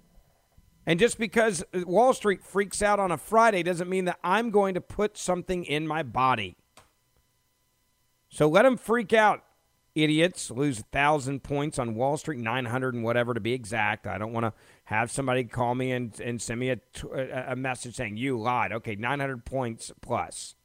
And 0.86 0.99
just 0.99 1.17
because 1.17 1.63
uh, 1.73 1.81
Wall 1.86 2.13
Street 2.13 2.43
freaks 2.43 2.81
out 2.81 2.99
on 2.99 3.11
a 3.11 3.17
Friday 3.17 3.63
doesn't 3.63 3.89
mean 3.89 4.05
that 4.05 4.19
I'm 4.23 4.51
going 4.51 4.75
to 4.75 4.81
put 4.81 5.17
something 5.17 5.63
in 5.65 5.88
my 5.88 6.03
body. 6.03 6.57
So 8.29 8.47
let 8.47 8.63
them 8.63 8.77
freak 8.77 9.13
out, 9.13 9.43
idiots. 9.95 10.51
Lose 10.51 10.79
a 10.79 10.83
thousand 10.83 11.41
points 11.41 11.79
on 11.79 11.95
Wall 11.95 12.17
Street, 12.17 12.39
900 12.39 12.93
and 12.93 13.03
whatever 13.03 13.33
to 13.33 13.39
be 13.39 13.53
exact. 13.53 14.05
I 14.05 14.17
don't 14.17 14.33
want 14.33 14.45
to 14.45 14.53
have 14.86 15.09
somebody 15.09 15.43
call 15.45 15.73
me 15.73 15.91
and, 15.91 16.19
and 16.19 16.41
send 16.41 16.59
me 16.59 16.69
a, 16.69 16.79
a 17.47 17.55
message 17.55 17.95
saying 17.95 18.17
you 18.17 18.38
lied. 18.38 18.71
Okay, 18.71 18.95
900 18.95 19.45
points 19.45 19.91
plus. 20.01 20.55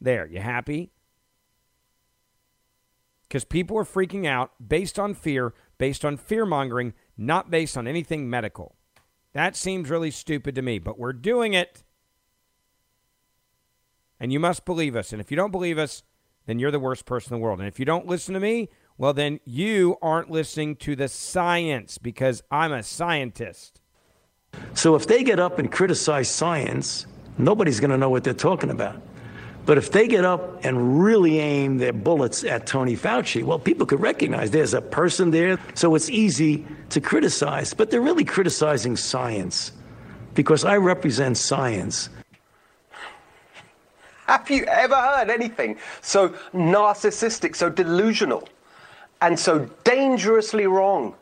There, 0.00 0.26
you 0.26 0.40
happy? 0.40 0.90
Because 3.22 3.44
people 3.44 3.78
are 3.78 3.84
freaking 3.84 4.26
out 4.26 4.52
based 4.64 4.98
on 4.98 5.14
fear, 5.14 5.54
based 5.78 6.04
on 6.04 6.16
fear 6.16 6.44
mongering, 6.44 6.94
not 7.16 7.50
based 7.50 7.76
on 7.76 7.86
anything 7.86 8.28
medical. 8.28 8.76
That 9.32 9.56
seems 9.56 9.90
really 9.90 10.10
stupid 10.10 10.54
to 10.56 10.62
me, 10.62 10.78
but 10.78 10.98
we're 10.98 11.12
doing 11.12 11.54
it. 11.54 11.84
And 14.18 14.32
you 14.32 14.40
must 14.40 14.64
believe 14.64 14.96
us. 14.96 15.12
And 15.12 15.20
if 15.20 15.30
you 15.30 15.36
don't 15.36 15.52
believe 15.52 15.78
us, 15.78 16.02
then 16.46 16.58
you're 16.58 16.70
the 16.70 16.80
worst 16.80 17.06
person 17.06 17.32
in 17.32 17.40
the 17.40 17.44
world. 17.44 17.60
And 17.60 17.68
if 17.68 17.78
you 17.78 17.84
don't 17.84 18.06
listen 18.06 18.34
to 18.34 18.40
me, 18.40 18.68
well, 18.98 19.12
then 19.12 19.40
you 19.44 19.96
aren't 20.02 20.30
listening 20.30 20.76
to 20.76 20.96
the 20.96 21.08
science 21.08 21.96
because 21.96 22.42
I'm 22.50 22.72
a 22.72 22.82
scientist. 22.82 23.80
So 24.74 24.94
if 24.94 25.06
they 25.06 25.22
get 25.22 25.38
up 25.38 25.58
and 25.58 25.70
criticize 25.70 26.28
science, 26.28 27.06
nobody's 27.38 27.80
going 27.80 27.92
to 27.92 27.98
know 27.98 28.10
what 28.10 28.24
they're 28.24 28.34
talking 28.34 28.70
about. 28.70 29.00
But 29.70 29.78
if 29.78 29.92
they 29.92 30.08
get 30.08 30.24
up 30.24 30.64
and 30.64 31.00
really 31.00 31.38
aim 31.38 31.78
their 31.78 31.92
bullets 31.92 32.42
at 32.42 32.66
Tony 32.66 32.96
Fauci, 32.96 33.44
well, 33.44 33.60
people 33.60 33.86
could 33.86 34.00
recognize 34.00 34.50
there's 34.50 34.74
a 34.74 34.82
person 34.82 35.30
there, 35.30 35.60
so 35.74 35.94
it's 35.94 36.10
easy 36.10 36.66
to 36.88 37.00
criticize. 37.00 37.72
But 37.72 37.88
they're 37.88 38.00
really 38.00 38.24
criticizing 38.24 38.96
science 38.96 39.70
because 40.34 40.64
I 40.64 40.76
represent 40.76 41.36
science. 41.36 42.08
Have 44.26 44.50
you 44.50 44.64
ever 44.64 44.96
heard 44.96 45.30
anything 45.30 45.78
so 46.00 46.30
narcissistic, 46.52 47.54
so 47.54 47.70
delusional, 47.70 48.48
and 49.22 49.38
so 49.38 49.70
dangerously 49.84 50.66
wrong? 50.66 51.14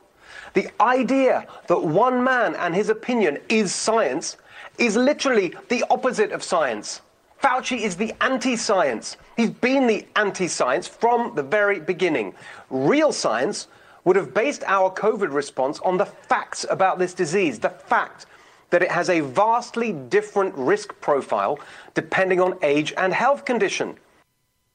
The 0.55 0.71
idea 0.83 1.47
that 1.67 1.83
one 1.83 2.25
man 2.25 2.55
and 2.55 2.75
his 2.75 2.89
opinion 2.89 3.41
is 3.51 3.75
science 3.75 4.39
is 4.79 4.97
literally 4.97 5.53
the 5.69 5.85
opposite 5.91 6.33
of 6.33 6.43
science. 6.43 7.03
Fauci 7.43 7.83
is 7.83 7.97
the 7.97 8.13
anti 8.21 8.57
science. 8.57 9.17
He's 9.37 9.51
been 9.51 9.87
the 9.87 10.07
anti 10.17 10.49
science 10.49 10.89
from 10.89 11.35
the 11.37 11.43
very 11.43 11.79
beginning. 11.79 12.35
Real 12.69 13.13
science 13.13 13.69
would 14.05 14.17
have 14.17 14.35
based 14.35 14.65
our 14.67 14.93
COVID 14.93 15.33
response 15.33 15.79
on 15.81 15.99
the 15.99 16.07
facts 16.07 16.67
about 16.69 16.99
this 16.99 17.15
disease, 17.15 17.59
the 17.59 17.71
fact 17.71 18.27
that 18.71 18.83
it 18.83 18.91
has 18.91 19.09
a 19.09 19.21
vastly 19.21 19.93
different 19.93 20.55
risk 20.57 20.99
profile 21.01 21.59
depending 21.95 22.41
on 22.41 22.59
age 22.63 22.93
and 22.97 23.13
health 23.13 23.45
condition. 23.45 23.97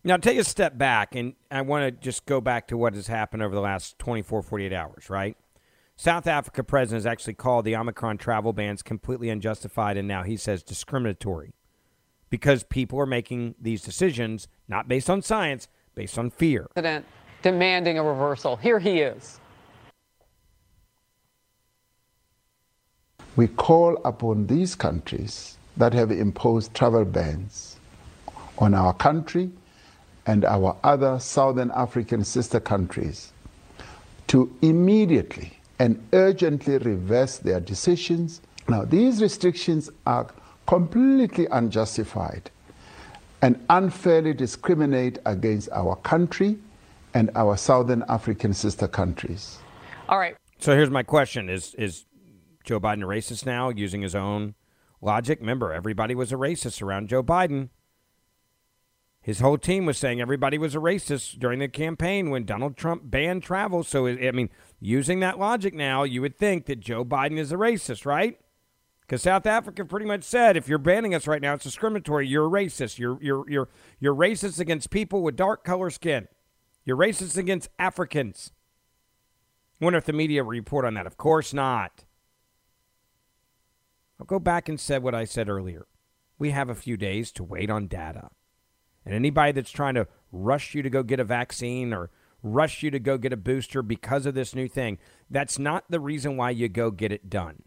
Now, 0.05 0.18
take 0.18 0.38
a 0.38 0.43
step 0.43 0.78
back, 0.78 1.16
and 1.16 1.34
I 1.49 1.61
want 1.61 1.86
to 1.86 1.91
just 1.91 2.26
go 2.26 2.41
back 2.41 2.68
to 2.68 2.78
what 2.78 2.93
has 2.93 3.07
happened 3.07 3.41
over 3.41 3.55
the 3.55 3.61
last 3.61 3.97
24, 3.99 4.41
48 4.41 4.74
hours, 4.74 5.09
right? 5.09 5.38
South 5.95 6.28
Africa 6.28 6.64
president 6.64 7.03
has 7.03 7.05
actually 7.05 7.36
called 7.36 7.64
the 7.64 7.76
Omicron 7.76 8.18
travel 8.18 8.51
bans 8.51 8.82
completely 8.82 9.30
unjustified, 9.30 9.95
and 9.95 10.07
now 10.07 10.24
he 10.24 10.36
says 10.36 10.61
discriminatory 10.61 11.53
because 12.34 12.63
people 12.63 12.99
are 12.99 13.05
making 13.05 13.53
these 13.61 13.84
decisions 13.84 14.47
not 14.67 14.88
based 14.88 15.07
on 15.07 15.21
science, 15.21 15.67
based 15.93 16.17
on 16.17 16.31
fear. 16.31 16.65
President 16.73 17.05
demanding 17.43 17.99
a 17.99 18.03
reversal. 18.03 18.55
Here 18.55 18.79
he 18.79 19.01
is. 19.01 19.39
We 23.36 23.49
call 23.49 24.01
upon 24.03 24.47
these 24.47 24.73
countries 24.73 25.59
that 25.77 25.93
have 25.93 26.09
imposed 26.09 26.73
travel 26.73 27.05
bans 27.05 27.75
on 28.57 28.73
our 28.73 28.95
country 28.95 29.51
and 30.25 30.43
our 30.43 30.75
other 30.84 31.19
Southern 31.19 31.69
African 31.75 32.23
sister 32.23 32.59
countries 32.59 33.31
to 34.25 34.51
immediately 34.63 35.53
and 35.77 36.03
urgently 36.13 36.79
reverse 36.79 37.38
their 37.38 37.59
decisions. 37.59 38.41
Now, 38.67 38.86
these 38.86 39.21
restrictions 39.21 39.91
are 40.07 40.25
completely 40.66 41.47
unjustified 41.51 42.49
and 43.41 43.64
unfairly 43.70 44.34
discriminate 44.34 45.20
against 45.26 45.70
our 45.72 45.95
country 45.97 46.57
and 47.14 47.30
our 47.36 47.57
Southern 47.57 48.03
African 48.07 48.53
sister 48.53 48.88
countries. 48.88 49.57
All 50.09 50.18
right. 50.18 50.36
So 50.59 50.76
here's 50.76 50.89
my 50.89 51.03
question: 51.03 51.49
Is 51.49 51.76
is 51.76 52.05
Joe 52.64 52.80
Biden 52.80 53.03
a 53.03 53.07
racist 53.07 53.45
now, 53.45 53.70
using 53.70 54.01
his 54.01 54.16
own 54.16 54.55
logic? 55.01 55.39
Remember, 55.39 55.74
everybody 55.74 56.16
was 56.16 56.32
a 56.32 56.36
racist 56.36 56.82
around 56.82 57.09
Joe 57.09 57.24
Biden. 57.24 57.70
His 59.22 59.39
whole 59.39 59.57
team 59.57 59.86
was 59.86 59.97
saying 59.97 60.20
everybody 60.20 60.57
was 60.57 60.76
a 60.76 60.80
racist 60.80 61.39
during 61.39 61.59
the 61.59 61.70
campaign 61.70 62.30
when 62.30 62.43
Donald 62.43 62.76
Trump 62.76 63.03
banned 63.05 63.41
travel. 63.41 63.82
So, 63.82 64.05
I 64.05 64.32
mean, 64.32 64.49
using 64.82 65.22
that 65.22 65.39
logic 65.39 65.74
now, 65.74 66.03
you 66.03 66.22
would 66.22 66.38
think 66.38 66.66
that 66.66 66.82
Joe 66.82 67.05
Biden 67.05 67.38
is 67.38 67.53
a 67.53 67.55
racist, 67.55 68.05
right? 68.05 68.38
Because 69.05 69.21
South 69.21 69.45
Africa 69.45 69.83
pretty 69.85 70.05
much 70.05 70.23
said, 70.23 70.55
if 70.55 70.67
you're 70.67 70.77
banning 70.77 71.13
us 71.13 71.27
right 71.27 71.41
now, 71.41 71.53
it's 71.53 71.65
discriminatory. 71.65 72.27
You're 72.27 72.49
racist. 72.49 72.97
You're 72.97 73.21
you're 73.21 73.49
you're 73.49 73.69
you're 73.99 74.15
racist 74.15 74.59
against 74.59 74.89
people 74.89 75.21
with 75.21 75.35
dark 75.35 75.63
color 75.63 75.89
skin. 75.89 76.27
You're 76.85 76.97
racist 76.97 77.37
against 77.37 77.69
Africans. 77.77 78.51
Wonder 79.79 79.97
if 79.97 80.05
the 80.05 80.13
media 80.13 80.43
report 80.43 80.85
on 80.85 80.93
that. 80.93 81.05
Of 81.05 81.17
course 81.17 81.53
not. 81.53 82.05
I'll 84.19 84.25
go 84.25 84.39
back 84.39 84.69
and 84.69 84.79
say 84.79 84.99
what 84.99 85.15
I 85.15 85.25
said 85.25 85.49
earlier. 85.49 85.85
We 86.39 86.51
have 86.51 86.69
a 86.69 86.75
few 86.75 86.95
days 86.95 87.31
to 87.33 87.43
wait 87.43 87.69
on 87.69 87.87
data. 87.87 88.29
And 89.05 89.13
anybody 89.13 89.51
that's 89.51 89.71
trying 89.71 89.95
to 89.95 90.07
rush 90.31 90.73
you 90.73 90.81
to 90.81 90.89
go 90.89 91.03
get 91.03 91.19
a 91.19 91.25
vaccine 91.25 91.93
or 91.93 92.09
rush 92.41 92.83
you 92.83 92.91
to 92.91 92.99
go 92.99 93.17
get 93.17 93.33
a 93.33 93.37
booster 93.37 93.81
because 93.81 94.25
of 94.25 94.33
this 94.33 94.55
new 94.55 94.67
thing, 94.67 94.97
that's 95.29 95.59
not 95.59 95.85
the 95.89 95.99
reason 95.99 96.37
why 96.37 96.51
you 96.51 96.69
go 96.69 96.89
get 96.89 97.11
it 97.11 97.29
done. 97.29 97.63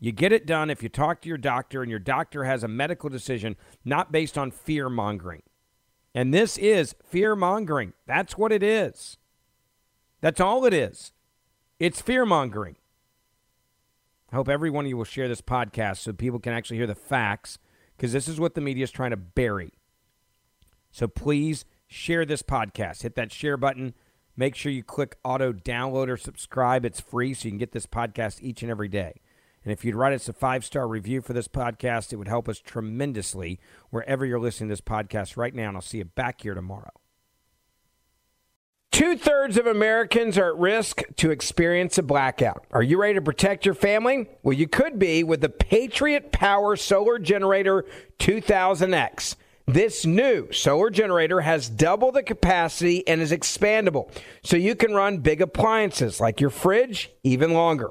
You 0.00 0.12
get 0.12 0.32
it 0.32 0.46
done 0.46 0.70
if 0.70 0.82
you 0.82 0.88
talk 0.88 1.20
to 1.22 1.28
your 1.28 1.38
doctor 1.38 1.82
and 1.82 1.90
your 1.90 1.98
doctor 1.98 2.44
has 2.44 2.62
a 2.62 2.68
medical 2.68 3.08
decision 3.08 3.56
not 3.84 4.12
based 4.12 4.38
on 4.38 4.50
fear 4.50 4.88
mongering. 4.88 5.42
And 6.14 6.32
this 6.32 6.56
is 6.56 6.94
fear 7.04 7.34
mongering. 7.34 7.92
That's 8.06 8.38
what 8.38 8.52
it 8.52 8.62
is. 8.62 9.18
That's 10.20 10.40
all 10.40 10.64
it 10.64 10.74
is. 10.74 11.12
It's 11.78 12.00
fear 12.00 12.24
mongering. 12.24 12.76
I 14.30 14.36
hope 14.36 14.48
every 14.48 14.70
one 14.70 14.84
of 14.84 14.88
you 14.88 14.96
will 14.96 15.04
share 15.04 15.28
this 15.28 15.40
podcast 15.40 15.98
so 15.98 16.12
people 16.12 16.38
can 16.38 16.52
actually 16.52 16.76
hear 16.76 16.86
the 16.86 16.94
facts 16.94 17.58
because 17.96 18.12
this 18.12 18.28
is 18.28 18.38
what 18.38 18.54
the 18.54 18.60
media 18.60 18.84
is 18.84 18.90
trying 18.90 19.10
to 19.10 19.16
bury. 19.16 19.72
So 20.90 21.08
please 21.08 21.64
share 21.86 22.24
this 22.24 22.42
podcast. 22.42 23.02
Hit 23.02 23.14
that 23.16 23.32
share 23.32 23.56
button. 23.56 23.94
Make 24.36 24.54
sure 24.54 24.70
you 24.70 24.84
click 24.84 25.16
auto 25.24 25.52
download 25.52 26.08
or 26.08 26.16
subscribe. 26.16 26.84
It's 26.84 27.00
free 27.00 27.34
so 27.34 27.46
you 27.46 27.52
can 27.52 27.58
get 27.58 27.72
this 27.72 27.86
podcast 27.86 28.38
each 28.40 28.62
and 28.62 28.70
every 28.70 28.88
day. 28.88 29.20
And 29.68 29.72
if 29.74 29.84
you'd 29.84 29.96
write 29.96 30.14
us 30.14 30.30
a 30.30 30.32
five 30.32 30.64
star 30.64 30.88
review 30.88 31.20
for 31.20 31.34
this 31.34 31.46
podcast, 31.46 32.10
it 32.10 32.16
would 32.16 32.26
help 32.26 32.48
us 32.48 32.58
tremendously 32.58 33.60
wherever 33.90 34.24
you're 34.24 34.40
listening 34.40 34.70
to 34.70 34.72
this 34.72 34.80
podcast 34.80 35.36
right 35.36 35.54
now. 35.54 35.68
And 35.68 35.76
I'll 35.76 35.82
see 35.82 35.98
you 35.98 36.06
back 36.06 36.40
here 36.40 36.54
tomorrow. 36.54 36.92
Two 38.90 39.18
thirds 39.18 39.58
of 39.58 39.66
Americans 39.66 40.38
are 40.38 40.48
at 40.48 40.56
risk 40.56 41.02
to 41.16 41.30
experience 41.30 41.98
a 41.98 42.02
blackout. 42.02 42.64
Are 42.70 42.82
you 42.82 42.98
ready 42.98 43.12
to 43.16 43.20
protect 43.20 43.66
your 43.66 43.74
family? 43.74 44.30
Well, 44.42 44.56
you 44.56 44.68
could 44.68 44.98
be 44.98 45.22
with 45.22 45.42
the 45.42 45.50
Patriot 45.50 46.32
Power 46.32 46.74
Solar 46.74 47.18
Generator 47.18 47.84
2000X. 48.20 49.36
This 49.66 50.06
new 50.06 50.50
solar 50.50 50.88
generator 50.88 51.42
has 51.42 51.68
double 51.68 52.10
the 52.10 52.22
capacity 52.22 53.06
and 53.06 53.20
is 53.20 53.32
expandable, 53.32 54.10
so 54.42 54.56
you 54.56 54.74
can 54.74 54.94
run 54.94 55.18
big 55.18 55.42
appliances 55.42 56.20
like 56.20 56.40
your 56.40 56.48
fridge 56.48 57.10
even 57.22 57.52
longer. 57.52 57.90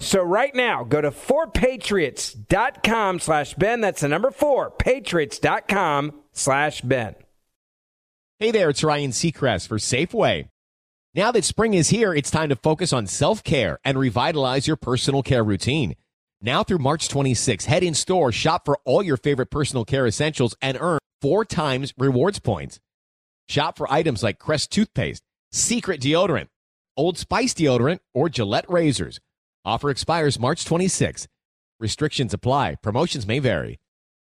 So 0.00 0.22
right 0.22 0.54
now, 0.54 0.84
go 0.84 1.00
to 1.00 1.10
4patriots.com 1.10 3.18
slash 3.20 3.54
Ben. 3.54 3.80
That's 3.80 4.02
the 4.02 4.08
number 4.08 4.30
four, 4.30 4.70
patriots.com 4.70 6.12
slash 6.32 6.82
Ben. 6.82 7.16
Hey 8.38 8.52
there, 8.52 8.70
it's 8.70 8.84
Ryan 8.84 9.10
Seacrest 9.10 9.66
for 9.66 9.78
Safeway. 9.78 10.48
Now 11.14 11.32
that 11.32 11.44
spring 11.44 11.74
is 11.74 11.88
here, 11.88 12.14
it's 12.14 12.30
time 12.30 12.50
to 12.50 12.56
focus 12.56 12.92
on 12.92 13.08
self 13.08 13.42
care 13.42 13.80
and 13.84 13.98
revitalize 13.98 14.68
your 14.68 14.76
personal 14.76 15.24
care 15.24 15.42
routine. 15.42 15.96
Now 16.40 16.62
through 16.62 16.78
March 16.78 17.08
26, 17.08 17.64
head 17.64 17.82
in 17.82 17.94
store, 17.94 18.30
shop 18.30 18.64
for 18.64 18.78
all 18.84 19.02
your 19.02 19.16
favorite 19.16 19.50
personal 19.50 19.84
care 19.84 20.06
essentials, 20.06 20.54
and 20.62 20.78
earn 20.80 21.00
four 21.20 21.44
times 21.44 21.92
rewards 21.98 22.38
points. 22.38 22.78
Shop 23.48 23.76
for 23.76 23.92
items 23.92 24.22
like 24.22 24.38
Crest 24.38 24.70
toothpaste, 24.70 25.24
Secret 25.50 26.00
deodorant, 26.00 26.46
Old 26.96 27.18
Spice 27.18 27.54
deodorant, 27.54 27.98
or 28.14 28.28
Gillette 28.28 28.70
razors. 28.70 29.18
Offer 29.68 29.90
expires 29.90 30.40
March 30.40 30.64
26. 30.64 31.28
Restrictions 31.78 32.32
apply. 32.32 32.76
Promotions 32.82 33.26
may 33.26 33.38
vary. 33.38 33.78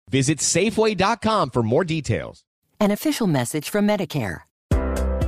Visit 0.09 0.39
Safeway.com 0.39 1.51
for 1.51 1.63
more 1.63 1.86
details. 1.86 2.43
An 2.82 2.91
official 2.91 3.27
message 3.27 3.69
from 3.69 3.88
Medicare. 3.88 4.41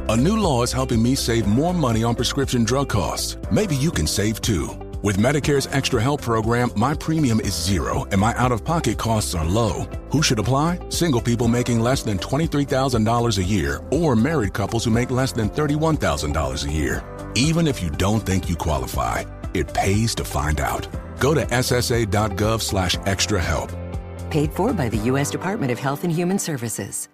A 0.10 0.18
new 0.18 0.38
law 0.38 0.62
is 0.64 0.74
helping 0.74 1.02
me 1.02 1.16
save 1.16 1.48
more 1.48 1.74
money 1.74 2.04
on 2.04 2.16
prescription 2.16 2.66
drug 2.66 2.90
costs. 2.90 3.38
Maybe 3.50 3.78
you 3.78 3.92
can 3.92 4.06
save 4.06 4.42
too. 4.42 4.68
With 5.04 5.18
Medicare's 5.18 5.68
Extra 5.68 6.02
Help 6.02 6.22
program, 6.22 6.72
my 6.76 6.94
premium 6.94 7.40
is 7.40 7.56
zero 7.56 8.06
and 8.12 8.20
my 8.20 8.36
out 8.36 8.52
of 8.52 8.66
pocket 8.66 8.98
costs 8.98 9.34
are 9.34 9.46
low. 9.46 9.88
Who 10.12 10.22
should 10.22 10.40
apply? 10.40 10.80
Single 10.90 11.22
people 11.22 11.48
making 11.48 11.80
less 11.80 12.04
than 12.04 12.18
$23,000 12.18 13.38
a 13.38 13.44
year 13.44 13.82
or 13.92 14.18
married 14.18 14.54
couples 14.54 14.84
who 14.84 14.92
make 14.92 15.12
less 15.12 15.32
than 15.32 15.50
$31,000 15.50 16.66
a 16.68 16.72
year. 16.72 17.04
Even 17.36 17.68
if 17.68 17.82
you 17.82 17.90
don't 17.90 18.26
think 18.26 18.50
you 18.50 18.56
qualify, 18.58 19.24
it 19.54 19.74
pays 19.74 20.16
to 20.16 20.24
find 20.24 20.60
out. 20.60 20.88
Go 21.20 21.34
to 21.34 21.46
ssa.gov 21.46 22.62
slash 22.62 22.98
extra 23.06 23.42
help. 23.42 23.72
Paid 24.30 24.54
for 24.54 24.74
by 24.74 24.90
the 24.90 24.98
U.S. 25.12 25.30
Department 25.32 25.72
of 25.72 25.80
Health 25.80 26.04
and 26.04 26.12
Human 26.12 26.40
Services. 26.40 27.10